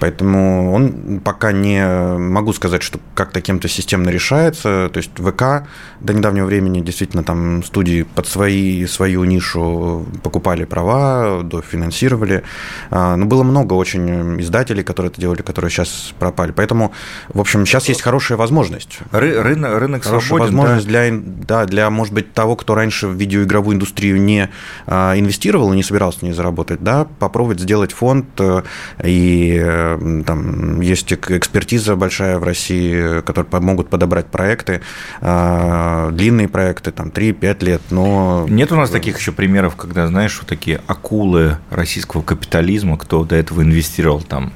Поэтому 0.00 0.72
он 0.72 1.20
пока 1.20 1.52
не 1.52 1.86
могу 2.18 2.52
сказать, 2.52 2.82
что 2.82 3.00
как-то 3.14 3.40
кем-то 3.40 3.68
системно 3.68 4.10
решается. 4.10 4.90
То 4.92 4.98
есть 4.98 5.10
ВК 5.16 5.66
до 6.00 6.12
недавнего 6.12 6.46
времени 6.46 6.80
действительно 6.80 7.24
там 7.24 7.64
студии 7.64 8.02
под 8.02 8.26
свои, 8.26 8.86
свою 8.86 9.24
нишу 9.24 10.06
покупали 10.22 10.64
права, 10.64 11.42
дофинансировали. 11.42 12.42
А, 12.90 13.16
но 13.16 13.26
было 13.26 13.42
много 13.42 13.74
очень 13.74 14.40
издателей, 14.40 14.82
которые 14.82 15.10
это 15.10 15.20
делали, 15.20 15.42
которые 15.42 15.70
сейчас 15.70 16.14
пропали. 16.18 16.52
Поэтому, 16.52 16.92
в 17.28 17.40
общем, 17.40 17.66
сейчас 17.66 17.88
есть 17.88 18.02
хорошая 18.02 18.38
возможность. 18.38 18.98
Ры 19.12 19.40
рынок, 19.42 19.78
рынок 19.78 20.04
хорошая 20.04 20.28
свободен, 20.28 20.56
возможность 20.56 20.86
да? 20.86 21.08
для, 21.08 21.20
да, 21.22 21.64
для, 21.66 21.90
может 21.90 22.14
быть, 22.14 22.32
того, 22.32 22.56
кто 22.56 22.74
раньше 22.74 23.06
в 23.08 23.14
видеоигровую 23.14 23.74
индустрию 23.76 24.20
не 24.20 24.50
а, 24.86 25.18
инвестировал 25.18 25.72
и 25.72 25.76
не 25.76 25.82
собирался 25.82 26.20
в 26.20 26.22
ней 26.22 26.32
заработать, 26.32 26.82
да, 26.82 26.95
попробовать 27.04 27.60
сделать 27.60 27.92
фонд, 27.92 28.26
э, 28.38 28.62
и 29.04 29.58
э, 29.60 30.22
там 30.26 30.80
есть 30.80 31.12
экспертиза 31.12 31.96
большая 31.96 32.38
в 32.38 32.44
России, 32.44 33.20
которые 33.22 33.44
помогут 33.44 33.88
подобрать 33.88 34.26
проекты, 34.26 34.80
э, 35.20 36.10
длинные 36.12 36.48
проекты, 36.48 36.92
там 36.92 37.08
3-5 37.08 37.64
лет, 37.64 37.82
но... 37.90 38.46
Нет 38.48 38.72
у 38.72 38.76
нас 38.76 38.90
таких 38.90 39.18
еще 39.18 39.32
примеров, 39.32 39.76
когда, 39.76 40.06
знаешь, 40.06 40.36
вот 40.38 40.48
такие 40.48 40.80
акулы 40.86 41.58
российского 41.70 42.22
капитализма, 42.22 42.96
кто 42.96 43.24
до 43.24 43.36
этого 43.36 43.62
инвестировал 43.62 44.22
там 44.22 44.52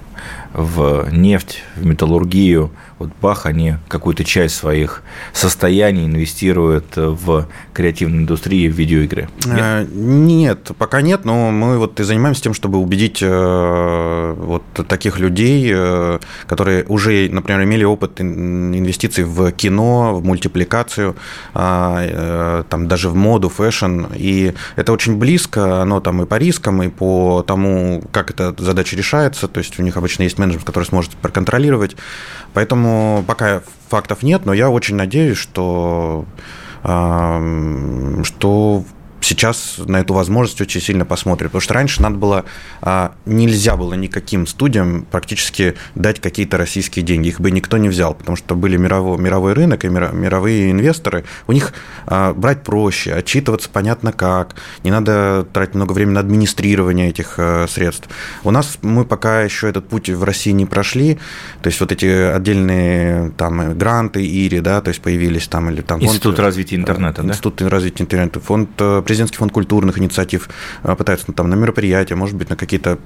в 0.53 1.09
нефть, 1.11 1.63
в 1.77 1.87
металлургию. 1.87 2.71
Вот 3.01 3.09
бах, 3.23 3.47
они 3.47 3.77
какую-то 3.89 4.25
часть 4.25 4.57
своих 4.57 5.03
состояний 5.33 6.05
инвестируют 6.05 6.97
в 6.97 7.49
креативную 7.73 8.25
индустрию, 8.25 8.71
в 8.71 8.77
видеоигры. 8.77 9.31
Нет? 9.47 9.59
А, 9.59 9.87
нет, 9.91 10.73
пока 10.77 11.01
нет, 11.01 11.25
но 11.25 11.51
мы 11.51 11.79
вот 11.79 11.99
и 11.99 12.03
занимаемся 12.03 12.43
тем, 12.43 12.53
чтобы 12.53 12.77
убедить 12.77 13.21
э, 13.23 14.35
вот 14.37 14.63
таких 14.87 15.19
людей, 15.19 15.71
э, 15.73 16.19
которые 16.47 16.85
уже, 16.89 17.31
например, 17.33 17.65
имели 17.65 17.85
опыт 17.85 18.21
инвестиций 18.21 19.25
в 19.25 19.51
кино, 19.53 20.15
в 20.17 20.23
мультипликацию, 20.23 21.17
а, 21.55 22.05
э, 22.07 22.65
там 22.69 22.87
даже 22.87 23.09
в 23.09 23.15
моду, 23.15 23.49
fashion, 23.49 24.09
и 24.15 24.53
это 24.77 24.93
очень 24.93 25.17
близко, 25.17 25.81
оно 25.81 26.01
там 26.01 26.21
и 26.21 26.27
по 26.27 26.35
рискам, 26.35 26.83
и 26.83 26.91
по 26.91 27.43
тому, 27.47 28.03
как 28.13 28.31
эта 28.31 28.55
задача 28.59 28.95
решается, 28.95 29.49
то 29.49 29.57
есть 29.57 29.81
у 29.81 29.83
них 29.83 29.97
обычно 29.97 30.25
есть 30.25 30.37
менеджмент, 30.37 30.67
который 30.67 30.85
сможет 30.85 31.13
проконтролировать. 31.13 31.97
Поэтому 32.53 32.90
пока 33.27 33.63
фактов 33.89 34.23
нет, 34.23 34.47
но 34.47 34.53
я 34.53 34.71
очень 34.71 34.97
надеюсь, 34.97 35.39
что, 35.39 36.25
что 36.83 38.85
сейчас 39.21 39.77
на 39.79 39.99
эту 39.99 40.15
возможность 40.15 40.61
очень 40.61 40.81
сильно 40.81 41.05
посмотрят. 41.05 41.51
Потому 41.51 41.61
что 41.61 41.75
раньше 41.75 42.03
надо 42.03 42.17
было, 42.17 42.45
а, 42.81 43.15
нельзя 43.27 43.77
было 43.77 43.95
никаким 43.95 44.47
студиям 44.47 45.07
практически 45.11 45.75
дать 45.95 46.21
какие-то 46.21 46.57
российские 46.57 47.05
деньги. 47.05 47.29
Их 47.29 47.41
бы 47.41 47.51
никто 47.51 47.77
не 47.77 47.89
взял, 47.89 48.15
потому 48.15 48.37
что 48.37 48.55
были 48.55 48.77
мировой, 48.77 49.19
мировой 49.19 49.53
рынок 49.53 49.85
и 49.85 49.89
мировые 49.89 50.71
инвесторы. 50.71 51.25
У 51.47 51.53
них 51.53 51.73
а, 52.07 52.33
брать 52.33 52.63
проще, 52.63 53.15
отчитываться 53.15 53.69
понятно 53.71 54.13
как. 54.13 54.57
Не 54.85 54.91
надо 54.91 55.47
тратить 55.53 55.75
много 55.75 55.93
времени 55.93 56.15
на 56.15 56.21
администрирование 56.21 57.11
этих 57.11 57.35
а, 57.39 57.67
средств. 57.69 58.09
У 58.45 58.51
нас 58.51 58.79
мы 58.83 59.05
пока 59.05 59.43
еще 59.43 59.69
этот 59.69 59.89
путь 59.89 60.09
в 60.09 60.25
России 60.25 60.53
не 60.53 60.67
прошли. 60.67 61.19
То 61.63 61.69
есть 61.69 61.81
вот 61.81 61.93
эти 61.93 62.07
отдельные 62.07 63.31
там 63.37 63.77
гранты, 63.79 64.25
ИРИ, 64.25 64.61
да, 64.61 64.81
то 64.81 64.89
есть 64.89 65.01
появились 65.01 65.47
там 65.49 65.71
или 65.71 65.83
там... 65.83 66.03
Институт 66.03 66.37
фонд, 66.37 66.47
развития 66.47 66.77
интернета, 66.77 67.23
Институт 67.23 67.57
да? 67.57 67.69
развития 67.69 68.05
интернета, 68.05 68.41
фонд 68.41 68.71
президентский 69.11 69.39
фонд 69.39 69.51
культурных 69.51 69.99
инициатив 69.99 70.49
а, 70.85 70.95
пытается 70.95 71.25
ну, 71.27 71.35
там, 71.35 71.51
на 71.51 71.57
мероприятия, 71.57 72.15
может 72.15 72.37
быть, 72.37 72.49
на 72.49 72.55
какие-то 72.55 72.99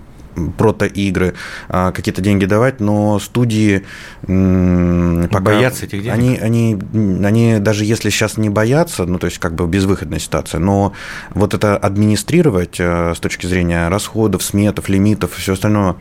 протоигры, 0.59 1.33
а, 1.71 1.93
какие-то 1.93 2.21
деньги 2.21 2.45
давать, 2.45 2.79
но 2.79 3.19
студии 3.19 3.85
пока... 4.21 5.41
Боятся 5.41 5.87
этих 5.87 6.03
денег? 6.03 6.13
Они, 6.13 6.37
они, 6.37 6.79
они 7.25 7.59
даже 7.59 7.87
если 7.87 8.11
сейчас 8.11 8.37
не 8.37 8.51
боятся, 8.51 9.07
ну, 9.07 9.19
то 9.19 9.27
есть 9.27 9.39
как 9.39 9.55
бы 9.55 9.67
безвыходная 9.67 10.19
ситуация, 10.19 10.59
но 10.59 10.93
вот 11.33 11.55
это 11.55 11.79
администрировать 11.79 12.77
а, 12.81 13.15
с 13.15 13.19
точки 13.19 13.47
зрения 13.47 13.89
расходов, 13.89 14.43
сметов, 14.43 14.91
лимитов 14.91 15.39
и 15.39 15.41
все 15.41 15.55
остальное, 15.55 15.97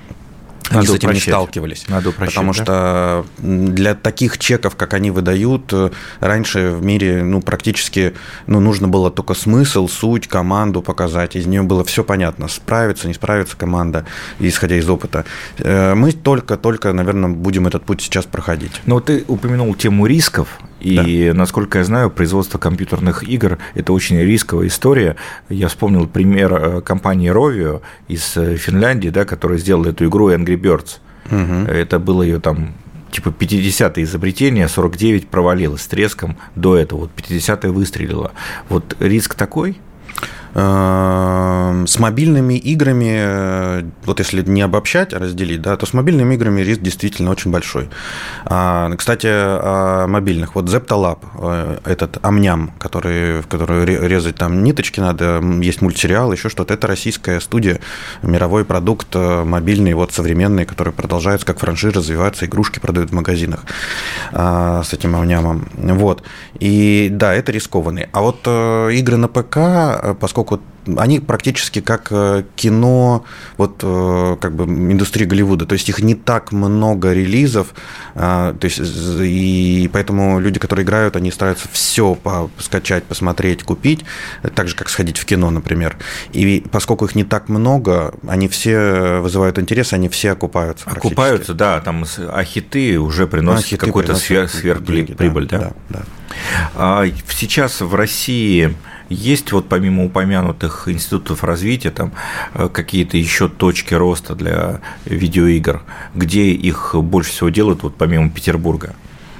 надо 0.69 0.79
они 0.79 0.87
с 0.87 0.91
этим 0.91 1.09
упрощать. 1.09 1.27
не 1.27 1.31
сталкивались. 1.31 1.85
Надо 1.87 2.09
упрощать, 2.09 2.35
Потому 2.35 2.53
да? 2.53 2.63
что 2.63 3.25
для 3.39 3.95
таких 3.95 4.37
чеков, 4.37 4.75
как 4.75 4.93
они 4.93 5.11
выдают, 5.11 5.71
э, 5.73 5.91
раньше 6.19 6.69
в 6.71 6.83
мире 6.83 7.23
ну, 7.23 7.41
практически 7.41 8.13
ну, 8.47 8.59
нужно 8.59 8.87
было 8.87 9.11
только 9.11 9.33
смысл, 9.33 9.87
суть, 9.87 10.27
команду 10.27 10.81
показать. 10.81 11.35
Из 11.35 11.45
нее 11.45 11.63
было 11.63 11.83
все 11.83 12.03
понятно. 12.03 12.47
Справится, 12.47 13.07
не 13.07 13.13
справится 13.13 13.57
команда, 13.57 14.05
исходя 14.39 14.75
из 14.75 14.89
опыта. 14.89 15.25
Э, 15.57 15.93
мы 15.95 16.11
только-только, 16.11 16.93
наверное, 16.93 17.29
будем 17.29 17.67
этот 17.67 17.85
путь 17.85 18.01
сейчас 18.01 18.25
проходить. 18.25 18.71
Но 18.85 18.99
ты 18.99 19.23
упомянул 19.27 19.73
тему 19.75 20.05
рисков. 20.05 20.59
И, 20.83 21.29
да. 21.29 21.33
насколько 21.33 21.79
я 21.79 21.83
знаю, 21.85 22.11
производство 22.11 22.57
компьютерных 22.57 23.23
игр– 23.23 23.57
это 23.73 23.93
очень 23.93 24.19
рисковая 24.19 24.67
история. 24.67 25.15
Я 25.49 25.69
вспомнил 25.69 26.07
пример 26.07 26.53
э, 26.53 26.81
компании 26.81 27.31
Rovio 27.31 27.81
из 28.07 28.35
э, 28.35 28.57
Финляндии, 28.57 29.09
да, 29.09 29.25
которая 29.25 29.57
сделала 29.57 29.87
эту 29.87 30.05
игру 30.05 30.29
Angry 30.29 30.57
Birds. 30.57 30.99
Угу. 31.31 31.71
Это 31.71 31.99
было 31.99 32.21
ее 32.21 32.39
там 32.39 32.73
типа 33.11 33.29
50-е 33.29 34.03
изобретение, 34.03 34.67
49 34.67 35.29
провалилось 35.29 35.81
с 35.81 35.87
треском 35.87 36.37
до 36.55 36.75
этого, 36.75 37.01
вот 37.01 37.11
50-е 37.15 37.71
выстрелило. 37.71 38.33
Вот 38.69 38.97
риск 38.99 39.35
такой– 39.35 39.77
с 40.55 41.99
мобильными 41.99 42.55
играми, 42.55 43.15
э, 43.17 43.83
вот 44.05 44.19
если 44.19 44.41
не 44.43 44.61
обобщать, 44.61 45.13
а 45.13 45.19
разделить, 45.19 45.61
да, 45.61 45.75
то 45.77 45.85
с 45.85 45.93
мобильными 45.93 46.35
играми 46.35 46.61
риск 46.61 46.81
действительно 46.81 47.31
очень 47.31 47.51
большой. 47.51 47.89
А, 48.45 48.93
кстати, 48.95 49.27
о 49.29 50.07
мобильных. 50.07 50.55
Вот 50.55 50.65
Zeptalab, 50.65 51.19
э, 51.39 51.77
этот 51.85 52.17
амням, 52.23 52.71
который, 52.79 53.41
в 53.41 53.47
который 53.47 53.85
резать 53.85 54.35
там 54.35 54.63
ниточки 54.63 54.99
надо, 54.99 55.41
есть 55.61 55.81
мультсериал, 55.81 56.31
еще 56.31 56.49
что-то. 56.49 56.73
Это 56.73 56.87
российская 56.87 57.39
студия, 57.39 57.79
мировой 58.21 58.65
продукт 58.65 59.07
э, 59.13 59.43
мобильный, 59.43 59.93
вот 59.93 60.13
современный, 60.13 60.65
который 60.65 60.93
продолжается 60.93 61.45
как 61.45 61.59
франшиза 61.59 61.95
развивается, 61.95 62.45
игрушки 62.45 62.79
продают 62.79 63.09
в 63.09 63.13
магазинах 63.13 63.61
а, 64.31 64.83
с 64.83 64.93
этим 64.93 65.15
амнямом. 65.15 65.67
Вот. 65.73 66.23
И 66.59 67.09
да, 67.11 67.33
это 67.33 67.51
рискованный. 67.51 68.07
А 68.11 68.21
вот 68.21 68.47
игры 68.47 69.17
на 69.17 69.27
ПК, 69.27 70.17
поскольку 70.19 70.42
поскольку 70.43 70.61
они 70.97 71.21
практически 71.21 71.79
как 71.79 72.07
э, 72.11 72.43
кино, 72.57 73.23
вот 73.55 73.79
э, 73.83 74.37
как 74.41 74.53
бы 74.53 74.65
индустрии 74.65 75.23
Голливуда, 75.23 75.65
то 75.65 75.73
есть 75.73 75.87
их 75.87 75.99
не 75.99 76.13
так 76.13 76.51
много 76.51 77.13
релизов, 77.13 77.73
а, 78.15 78.53
то 78.53 78.65
есть 78.65 78.81
и 78.83 79.89
поэтому 79.93 80.41
люди, 80.41 80.59
которые 80.59 80.83
играют, 80.83 81.15
они 81.15 81.31
стараются 81.31 81.69
все 81.71 82.17
скачать, 82.59 83.05
посмотреть, 83.05 83.63
купить, 83.63 84.03
так 84.55 84.67
же 84.67 84.75
как 84.75 84.89
сходить 84.89 85.17
в 85.17 85.25
кино, 85.25 85.49
например. 85.51 85.95
И 86.33 86.65
поскольку 86.69 87.05
их 87.05 87.15
не 87.15 87.23
так 87.23 87.47
много, 87.47 88.13
они 88.27 88.49
все 88.49 89.19
вызывают 89.21 89.57
интерес, 89.59 89.93
они 89.93 90.09
все 90.09 90.31
окупаются. 90.31 90.89
Окупаются, 90.89 91.53
да, 91.53 91.79
там 91.79 92.03
а 92.27 92.43
хиты 92.43 92.99
уже 92.99 93.25
приносят 93.25 93.81
а 93.81 93.85
какую-то 93.85 94.15
сверх, 94.15 94.51
сверхприбыль, 94.51 95.47
да? 95.47 95.59
Да, 95.59 95.71
да. 95.89 95.99
А 96.75 97.05
сейчас 97.29 97.79
в 97.79 97.95
России 97.95 98.75
есть 99.09 99.51
вот 99.51 99.69
помимо 99.69 100.05
упомянутых 100.05 100.87
институтов 100.87 101.43
развития 101.43 101.91
там 101.91 102.13
э, 102.53 102.69
какие-то 102.69 103.17
еще 103.17 103.49
точки 103.49 103.93
роста 103.93 104.35
для 104.35 104.81
видеоигр, 105.05 105.81
где 106.15 106.51
их 106.51 106.95
больше 106.95 107.31
всего 107.31 107.49
делают 107.49 107.83
вот 107.83 107.95
помимо 107.95 108.29
Петербурга? 108.29 108.95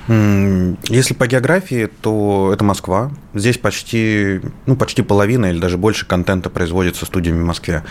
Если 0.08 1.14
по 1.14 1.28
географии, 1.28 1.90
то 2.02 2.52
это 2.54 2.64
Москва. 2.66 3.12
Здесь 3.34 3.58
почти, 3.58 4.42
ну, 4.66 4.76
почти 4.76 5.02
половина 5.02 5.46
или 5.46 5.60
даже 5.60 5.78
больше 5.78 6.06
контента 6.06 6.50
производится 6.50 7.06
студиями 7.06 7.42
в 7.42 7.46
Москве. 7.46 7.84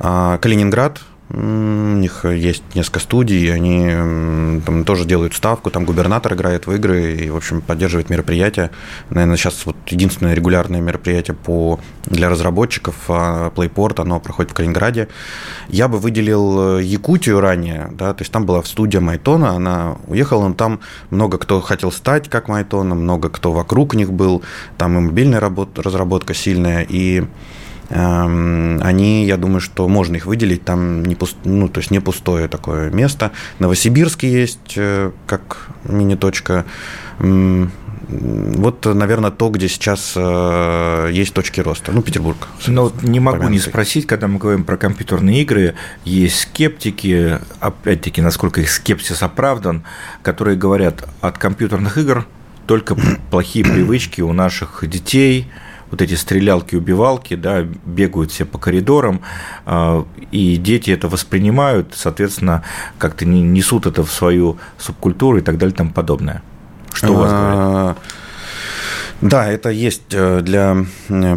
А, 0.00 0.38
Калининград 0.38 1.00
у 1.34 1.96
них 1.96 2.26
есть 2.26 2.62
несколько 2.74 3.00
студий, 3.00 3.52
они 3.52 4.60
там 4.66 4.84
тоже 4.84 5.06
делают 5.06 5.34
ставку, 5.34 5.70
там 5.70 5.86
губернатор 5.86 6.34
играет 6.34 6.66
в 6.66 6.72
игры 6.72 7.14
и, 7.14 7.30
в 7.30 7.36
общем, 7.36 7.62
поддерживает 7.62 8.10
мероприятия. 8.10 8.70
Наверное, 9.08 9.38
сейчас 9.38 9.64
вот 9.64 9.76
единственное 9.86 10.34
регулярное 10.34 10.82
мероприятие 10.82 11.34
по, 11.34 11.80
для 12.04 12.28
разработчиков 12.28 12.94
а, 13.08 13.50
PlayPort, 13.50 14.02
оно 14.02 14.20
проходит 14.20 14.50
в 14.50 14.54
Калининграде. 14.54 15.08
Я 15.68 15.88
бы 15.88 15.98
выделил 15.98 16.78
э, 16.78 16.82
Якутию 16.82 17.40
ранее, 17.40 17.90
да, 17.92 18.12
то 18.12 18.22
есть 18.22 18.32
там 18.32 18.44
была 18.44 18.62
студия 18.64 19.00
Майтона, 19.00 19.52
она 19.52 19.96
уехала, 20.08 20.48
но 20.48 20.54
там 20.54 20.80
много 21.08 21.38
кто 21.38 21.62
хотел 21.62 21.92
стать 21.92 22.28
как 22.28 22.48
Майтона, 22.48 22.94
много 22.94 23.30
кто 23.30 23.52
вокруг 23.52 23.94
них 23.94 24.12
был, 24.12 24.42
там 24.76 24.98
и 24.98 25.00
мобильная 25.00 25.40
работа, 25.40 25.82
разработка 25.82 26.34
сильная, 26.34 26.84
и 26.86 27.24
они, 27.92 29.26
я 29.26 29.36
думаю, 29.36 29.60
что 29.60 29.86
можно 29.86 30.16
их 30.16 30.26
выделить, 30.26 30.64
там 30.64 31.04
не, 31.04 31.14
пуст, 31.14 31.36
ну, 31.44 31.68
то 31.68 31.78
есть 31.78 31.90
не 31.90 32.00
пустое 32.00 32.48
такое 32.48 32.90
место. 32.90 33.32
Новосибирск 33.58 34.22
есть 34.22 34.74
э, 34.76 35.10
как 35.26 35.68
мини-точка. 35.84 36.64
Вот, 37.18 38.84
наверное, 38.84 39.30
то, 39.30 39.48
где 39.48 39.68
сейчас 39.68 40.14
э, 40.16 41.10
есть 41.12 41.32
точки 41.34 41.60
роста. 41.60 41.92
Ну, 41.92 42.02
Петербург. 42.02 42.48
Но 42.66 42.92
не 43.02 43.20
могу 43.20 43.48
не 43.48 43.58
спросить, 43.58 44.06
когда 44.06 44.26
мы 44.26 44.38
говорим 44.38 44.64
про 44.64 44.76
компьютерные 44.76 45.42
игры, 45.42 45.74
есть 46.04 46.40
скептики, 46.40 47.38
опять-таки, 47.60 48.20
насколько 48.20 48.60
их 48.60 48.70
скепсис 48.70 49.22
оправдан, 49.22 49.84
которые 50.22 50.56
говорят, 50.56 51.08
от 51.20 51.38
компьютерных 51.38 51.96
игр 51.98 52.26
только 52.66 52.96
плохие 53.30 53.64
привычки 53.64 54.20
у 54.20 54.32
наших 54.32 54.84
детей– 54.88 55.50
вот 55.92 56.00
эти 56.00 56.14
стрелялки-убивалки, 56.14 57.36
да, 57.36 57.62
бегают 57.62 58.32
все 58.32 58.46
по 58.46 58.58
коридорам, 58.58 59.20
а, 59.66 60.04
и 60.32 60.56
дети 60.56 60.90
это 60.90 61.06
воспринимают, 61.06 61.92
соответственно, 61.94 62.64
как-то 62.98 63.26
несут 63.26 63.86
это 63.86 64.02
в 64.02 64.10
свою 64.10 64.58
субкультуру 64.78 65.38
и 65.38 65.42
так 65.42 65.58
далее 65.58 65.74
и 65.74 65.76
тому 65.76 65.90
подобное. 65.90 66.42
Что 66.94 67.12
у 67.12 67.16
вас 67.16 67.30
говорят? 67.30 67.58
А, 67.58 67.96
да, 69.20 69.46
это 69.46 69.68
есть 69.68 70.12
э, 70.12 70.40
для 70.40 70.84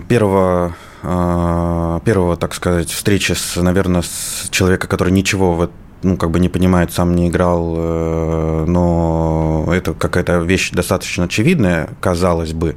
первого 0.07 0.75
э, 1.03 1.99
первого, 2.05 2.37
так 2.37 2.53
сказать, 2.53 2.89
встречи 2.89 3.33
с, 3.33 3.61
наверное, 3.61 4.01
с 4.03 4.47
человека, 4.51 4.87
который 4.87 5.11
ничего 5.11 5.53
в 5.53 5.69
ну, 6.03 6.17
как 6.17 6.31
бы 6.31 6.39
не 6.39 6.49
понимает, 6.49 6.91
сам 6.91 7.15
не 7.15 7.29
играл, 7.29 7.75
э, 7.77 8.65
но 8.67 9.67
это 9.73 9.93
какая-то 9.93 10.39
вещь 10.39 10.71
достаточно 10.71 11.25
очевидная, 11.25 11.89
казалось 11.99 12.53
бы, 12.53 12.75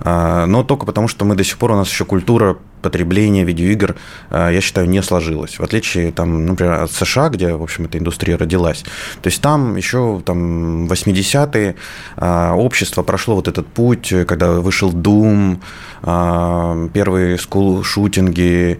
а, 0.00 0.46
но 0.46 0.62
только 0.62 0.86
потому, 0.86 1.08
что 1.08 1.24
мы 1.24 1.34
до 1.34 1.44
сих 1.44 1.58
пор, 1.58 1.72
у 1.72 1.76
нас 1.76 1.88
еще 1.88 2.04
культура 2.04 2.58
потребление 2.82 3.44
видеоигр, 3.44 3.96
э, 4.30 4.50
я 4.52 4.60
считаю, 4.60 4.88
не 4.88 5.02
сложилось. 5.02 5.58
В 5.58 5.62
отличие, 5.62 6.12
там, 6.12 6.46
например, 6.46 6.82
от 6.82 6.92
США, 6.92 7.28
где, 7.28 7.54
в 7.54 7.62
общем, 7.62 7.86
эта 7.86 7.98
индустрия 7.98 8.36
родилась. 8.36 8.84
То 9.22 9.28
есть 9.28 9.40
там 9.40 9.76
еще 9.76 10.22
там, 10.24 10.86
80-е 10.86 11.74
э, 12.16 12.50
общество 12.52 13.02
прошло 13.02 13.34
вот 13.34 13.48
этот 13.48 13.66
путь, 13.66 14.12
когда 14.26 14.52
вышел 14.52 14.92
Doom, 14.92 15.58
э, 16.02 16.88
первые 16.92 17.38
скул-шутинги, 17.38 18.78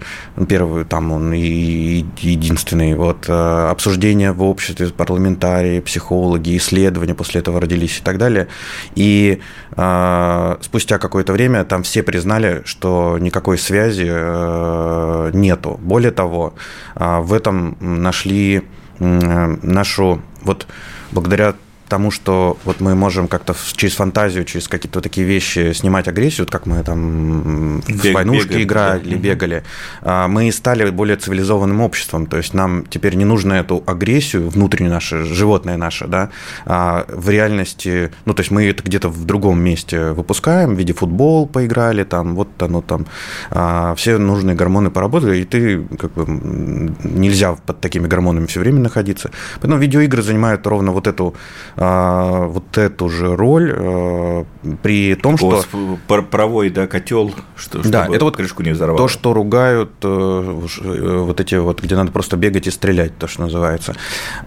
первый 0.49 0.85
там 0.85 1.13
он 1.13 1.33
и 1.33 2.05
единственный, 2.21 2.95
вот, 2.95 3.29
обсуждения 3.29 4.33
в 4.33 4.43
обществе, 4.43 4.89
парламентарии, 4.89 5.81
психологи, 5.81 6.57
исследования 6.57 7.15
после 7.15 7.41
этого 7.41 7.61
родились 7.61 7.99
и 7.99 8.03
так 8.03 8.19
далее. 8.19 8.49
И 8.95 9.41
спустя 10.63 10.99
какое-то 10.99 11.33
время 11.33 11.65
там 11.65 11.83
все 11.83 12.03
признали, 12.03 12.63
что 12.65 13.19
никакой 13.21 13.59
связи 13.59 13.96
связи 13.97 14.09
э, 14.09 15.31
нету. 15.35 15.81
Более 15.83 16.11
того, 16.11 16.55
э, 16.95 17.21
в 17.21 17.33
этом 17.33 17.77
нашли 17.81 18.63
нашу 18.99 20.23
вот 20.43 20.67
благодаря 21.13 21.55
тому, 21.89 22.11
что 22.11 22.59
вот 22.65 22.81
мы 22.81 22.95
можем 22.95 23.29
как-то 23.29 23.55
через 23.73 23.95
фантазию, 23.95 24.45
через 24.45 24.69
какие-то 24.69 25.01
такие 25.01 25.27
вещи 25.27 25.73
снимать 25.73 26.09
агрессию, 26.09 26.47
вот 26.47 26.51
как 26.51 26.67
мы 26.67 26.83
там 26.83 27.81
Бег, 27.81 28.13
в 28.13 28.13
войнушки 28.13 28.49
бегали, 28.49 28.63
играли, 28.65 29.11
да. 29.11 29.17
бегали, 29.17 29.65
а, 30.03 30.29
мы 30.29 30.51
стали 30.53 30.91
более 30.91 31.17
цивилизованным 31.17 31.81
обществом. 31.81 32.27
То 32.27 32.37
есть 32.37 32.55
нам 32.55 32.85
теперь 32.89 33.15
не 33.15 33.25
нужно 33.25 33.55
эту 33.55 33.83
агрессию, 33.87 34.49
внутреннюю 34.49 34.93
нашу, 34.93 35.25
животное 35.25 35.77
наше, 35.77 36.07
да, 36.07 36.31
а 36.65 37.05
в 37.09 37.31
реальности, 37.31 38.11
ну, 38.25 38.35
то 38.35 38.41
есть 38.41 38.51
мы 38.51 38.65
это 38.67 38.83
где-то 38.83 39.09
в 39.09 39.25
другом 39.25 39.61
месте 39.61 40.11
выпускаем, 40.11 40.75
в 40.75 40.79
виде 40.79 40.93
футбол 40.93 41.47
поиграли, 41.47 42.05
там, 42.05 42.35
вот 42.35 42.49
оно 42.63 42.83
там, 42.83 43.07
а, 43.51 43.95
все 43.95 44.19
нужные 44.19 44.57
гормоны 44.57 44.91
поработали, 44.91 45.39
и 45.39 45.45
ты 45.45 45.83
как 45.99 46.13
бы 46.13 46.25
нельзя 47.05 47.55
под 47.55 47.81
такими 47.81 48.07
гормонами 48.07 48.47
все 48.47 48.61
время 48.61 48.81
находиться. 48.81 49.31
Поэтому 49.61 49.81
видеоигры 49.81 50.23
занимают 50.23 50.67
ровно 50.67 50.93
вот 50.93 51.07
эту 51.07 51.35
вот 51.77 52.79
эту 52.79 53.09
же 53.11 53.37
роль 53.37 53.71
э, 53.77 54.45
при 54.83 55.15
том, 55.15 55.37
что... 55.37 55.65
Паровой, 56.07 56.71
да, 56.71 56.87
котел, 56.87 57.33
что, 57.57 57.79
да, 57.83 58.05
чтобы 58.05 58.17
это 58.17 58.25
вот 58.25 58.37
крышку 58.37 58.63
не 58.63 58.71
взорвало. 58.71 58.99
То, 58.99 59.09
что 59.09 59.33
ругают 59.33 59.93
э, 60.03 60.67
э, 60.81 61.19
вот 61.19 61.41
эти 61.41 61.55
вот, 61.57 61.83
где 61.83 61.97
надо 61.97 62.13
просто 62.13 62.37
бегать 62.37 62.67
и 62.67 62.71
стрелять, 62.71 63.17
то, 63.19 63.27
что 63.27 63.43
называется. 63.43 63.95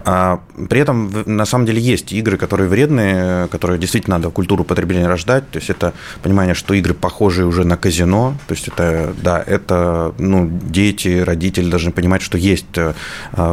А, 0.04 0.40
при 0.68 0.80
этом, 0.80 1.12
на 1.26 1.44
самом 1.44 1.66
деле, 1.66 1.80
есть 1.80 2.12
игры, 2.12 2.36
которые 2.36 2.68
вредные, 2.68 3.48
которые 3.48 3.78
действительно 3.78 4.16
надо 4.18 4.30
культуру 4.30 4.64
потребления 4.64 5.06
рождать. 5.06 5.48
То 5.50 5.58
есть 5.58 5.70
это 5.70 5.92
понимание, 6.22 6.54
что 6.54 6.74
игры 6.74 6.94
похожие 6.94 7.46
уже 7.46 7.64
на 7.64 7.76
казино. 7.76 8.34
То 8.46 8.54
есть 8.54 8.68
это, 8.68 9.14
да, 9.22 9.42
это, 9.44 10.14
ну, 10.18 10.48
дети, 10.50 11.20
родители 11.20 11.68
должны 11.70 11.92
понимать, 11.92 12.22
что 12.22 12.38
есть 12.38 12.66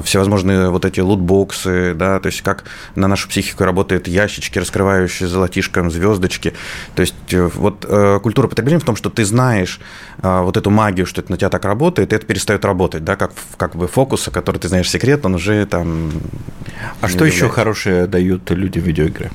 всевозможные 0.03 0.69
вот 0.69 0.85
эти 0.85 0.99
лутбоксы, 0.99 1.93
да, 1.93 2.19
то 2.19 2.27
есть 2.27 2.41
как 2.41 2.63
на 2.95 3.07
нашу 3.07 3.29
психику 3.29 3.63
работают 3.63 4.07
ящички, 4.07 4.59
раскрывающие 4.59 5.27
золотишком 5.27 5.91
звездочки. 5.91 6.53
То 6.95 7.01
есть 7.01 7.15
э, 7.31 7.45
вот 7.45 7.85
э, 7.87 8.19
культура 8.21 8.47
потребления 8.47 8.79
в 8.79 8.85
том, 8.85 8.95
что 8.95 9.09
ты 9.09 9.25
знаешь 9.25 9.79
э, 10.21 10.41
вот 10.41 10.57
эту 10.57 10.69
магию, 10.69 11.05
что 11.05 11.21
это 11.21 11.31
на 11.31 11.37
тебя 11.37 11.49
так 11.49 11.65
работает, 11.65 12.13
и 12.13 12.15
это 12.15 12.25
перестает 12.25 12.65
работать, 12.65 13.03
да, 13.03 13.15
как, 13.15 13.31
как 13.57 13.75
бы 13.75 13.87
фокуса, 13.87 14.31
который 14.31 14.57
ты 14.57 14.67
знаешь 14.67 14.89
секрет, 14.89 15.25
он 15.25 15.35
уже 15.35 15.65
там... 15.65 16.11
А 17.01 17.07
что 17.07 17.25
еще 17.25 17.49
хорошее 17.49 18.07
дают 18.07 18.49
люди 18.51 18.79
в 18.79 18.83
видеоигры? 18.83 19.31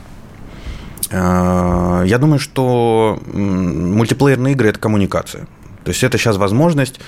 Я 1.11 2.17
думаю, 2.19 2.39
что 2.39 3.21
мультиплеерные 3.27 4.55
игры– 4.55 4.69
это 4.71 4.79
коммуникация. 4.79 5.47
То 5.85 5.91
есть 5.91 6.03
это 6.03 6.17
сейчас 6.17 6.37
возможность 6.39 7.01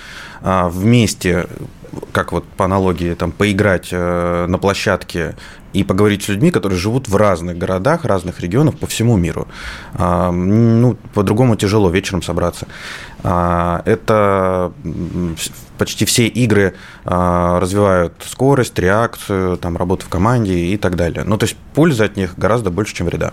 вместе, 0.43 1.47
как 2.13 2.33
вот 2.33 2.45
по 2.45 2.67
аналогии, 2.67 3.15
там, 3.15 3.33
поиграть 3.33 3.93
на 3.93 4.59
площадке 4.61 5.37
и 5.75 5.85
поговорить 5.85 6.23
с 6.23 6.29
людьми, 6.29 6.51
которые 6.51 6.79
живут 6.79 7.09
в 7.09 7.17
разных 7.17 7.59
городах, 7.59 8.05
разных 8.05 8.41
регионах 8.41 8.79
по 8.79 8.87
всему 8.87 9.17
миру. 9.17 9.47
А, 9.95 10.31
ну, 10.31 10.97
по-другому 11.13 11.57
тяжело 11.57 11.91
вечером 11.91 12.23
собраться. 12.23 12.67
А, 13.27 13.83
это 13.87 14.73
почти 15.79 16.05
все 16.05 16.27
игры 16.27 16.75
а, 17.05 17.59
развивают 17.59 18.15
скорость, 18.27 18.79
реакцию, 18.79 19.57
там, 19.57 19.77
работу 19.77 20.07
в 20.07 20.09
команде 20.09 20.55
и 20.55 20.77
так 20.77 20.95
далее. 20.97 21.25
Ну, 21.25 21.37
то 21.37 21.45
есть 21.45 21.57
пользы 21.75 22.05
от 22.05 22.17
них 22.17 22.35
гораздо 22.37 22.71
больше, 22.71 22.95
чем 22.95 23.07
вреда. 23.07 23.33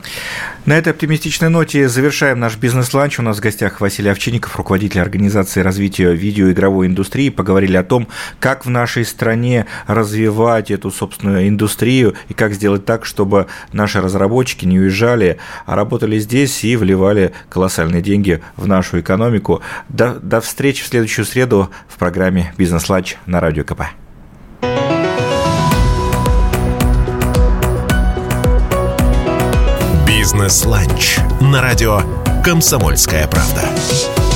На 0.66 0.78
этой 0.78 0.94
оптимистичной 0.94 1.50
ноте 1.50 1.90
завершаем 1.90 2.40
наш 2.40 2.56
бизнес-ланч. 2.56 3.20
У 3.20 3.22
нас 3.22 3.38
в 3.38 3.42
гостях 3.42 3.82
Василий 3.82 4.10
Овчинников, 4.10 4.56
руководитель 4.56 5.02
организации 5.02 5.62
развития 5.62 6.14
видеоигровой 6.14 6.88
индустрии. 6.88 7.30
Поговорили 7.30 7.78
о 7.78 7.84
том, 7.84 8.08
как 8.40 8.66
в 8.66 8.70
нашей 8.70 9.06
стране 9.06 9.66
развивать 9.88 10.72
эту 10.72 10.90
собственную 10.90 11.48
индустрию 11.48 12.16
и 12.32 12.34
как 12.34 12.54
сделать 12.54 12.86
так, 12.86 13.06
чтобы 13.06 13.48
наши 13.74 14.00
разработчики 14.00 14.66
не 14.66 14.80
уезжали, 14.80 15.38
а 15.66 15.76
работали 15.76 16.18
здесь 16.18 16.64
и 16.64 16.78
вливали 16.78 17.34
колоссальные 17.50 18.02
деньги 18.02 18.42
в 18.56 18.68
нашу 18.68 19.02
экономику. 19.02 19.62
До, 19.90 20.14
до 20.16 20.40
встречи 20.40 20.82
в 20.82 20.88
следующую 20.88 21.26
среду 21.26 21.70
в 21.90 21.98
программе 21.98 22.54
«Бизнес-ланч» 22.58 23.18
на 23.26 23.42
Радио 23.42 23.66
КП. 23.66 23.82
«Бизнес-ланч» 30.08 31.18
на 31.42 31.62
радио 31.62 32.02
«Комсомольская 32.46 33.28
правда». 33.28 34.31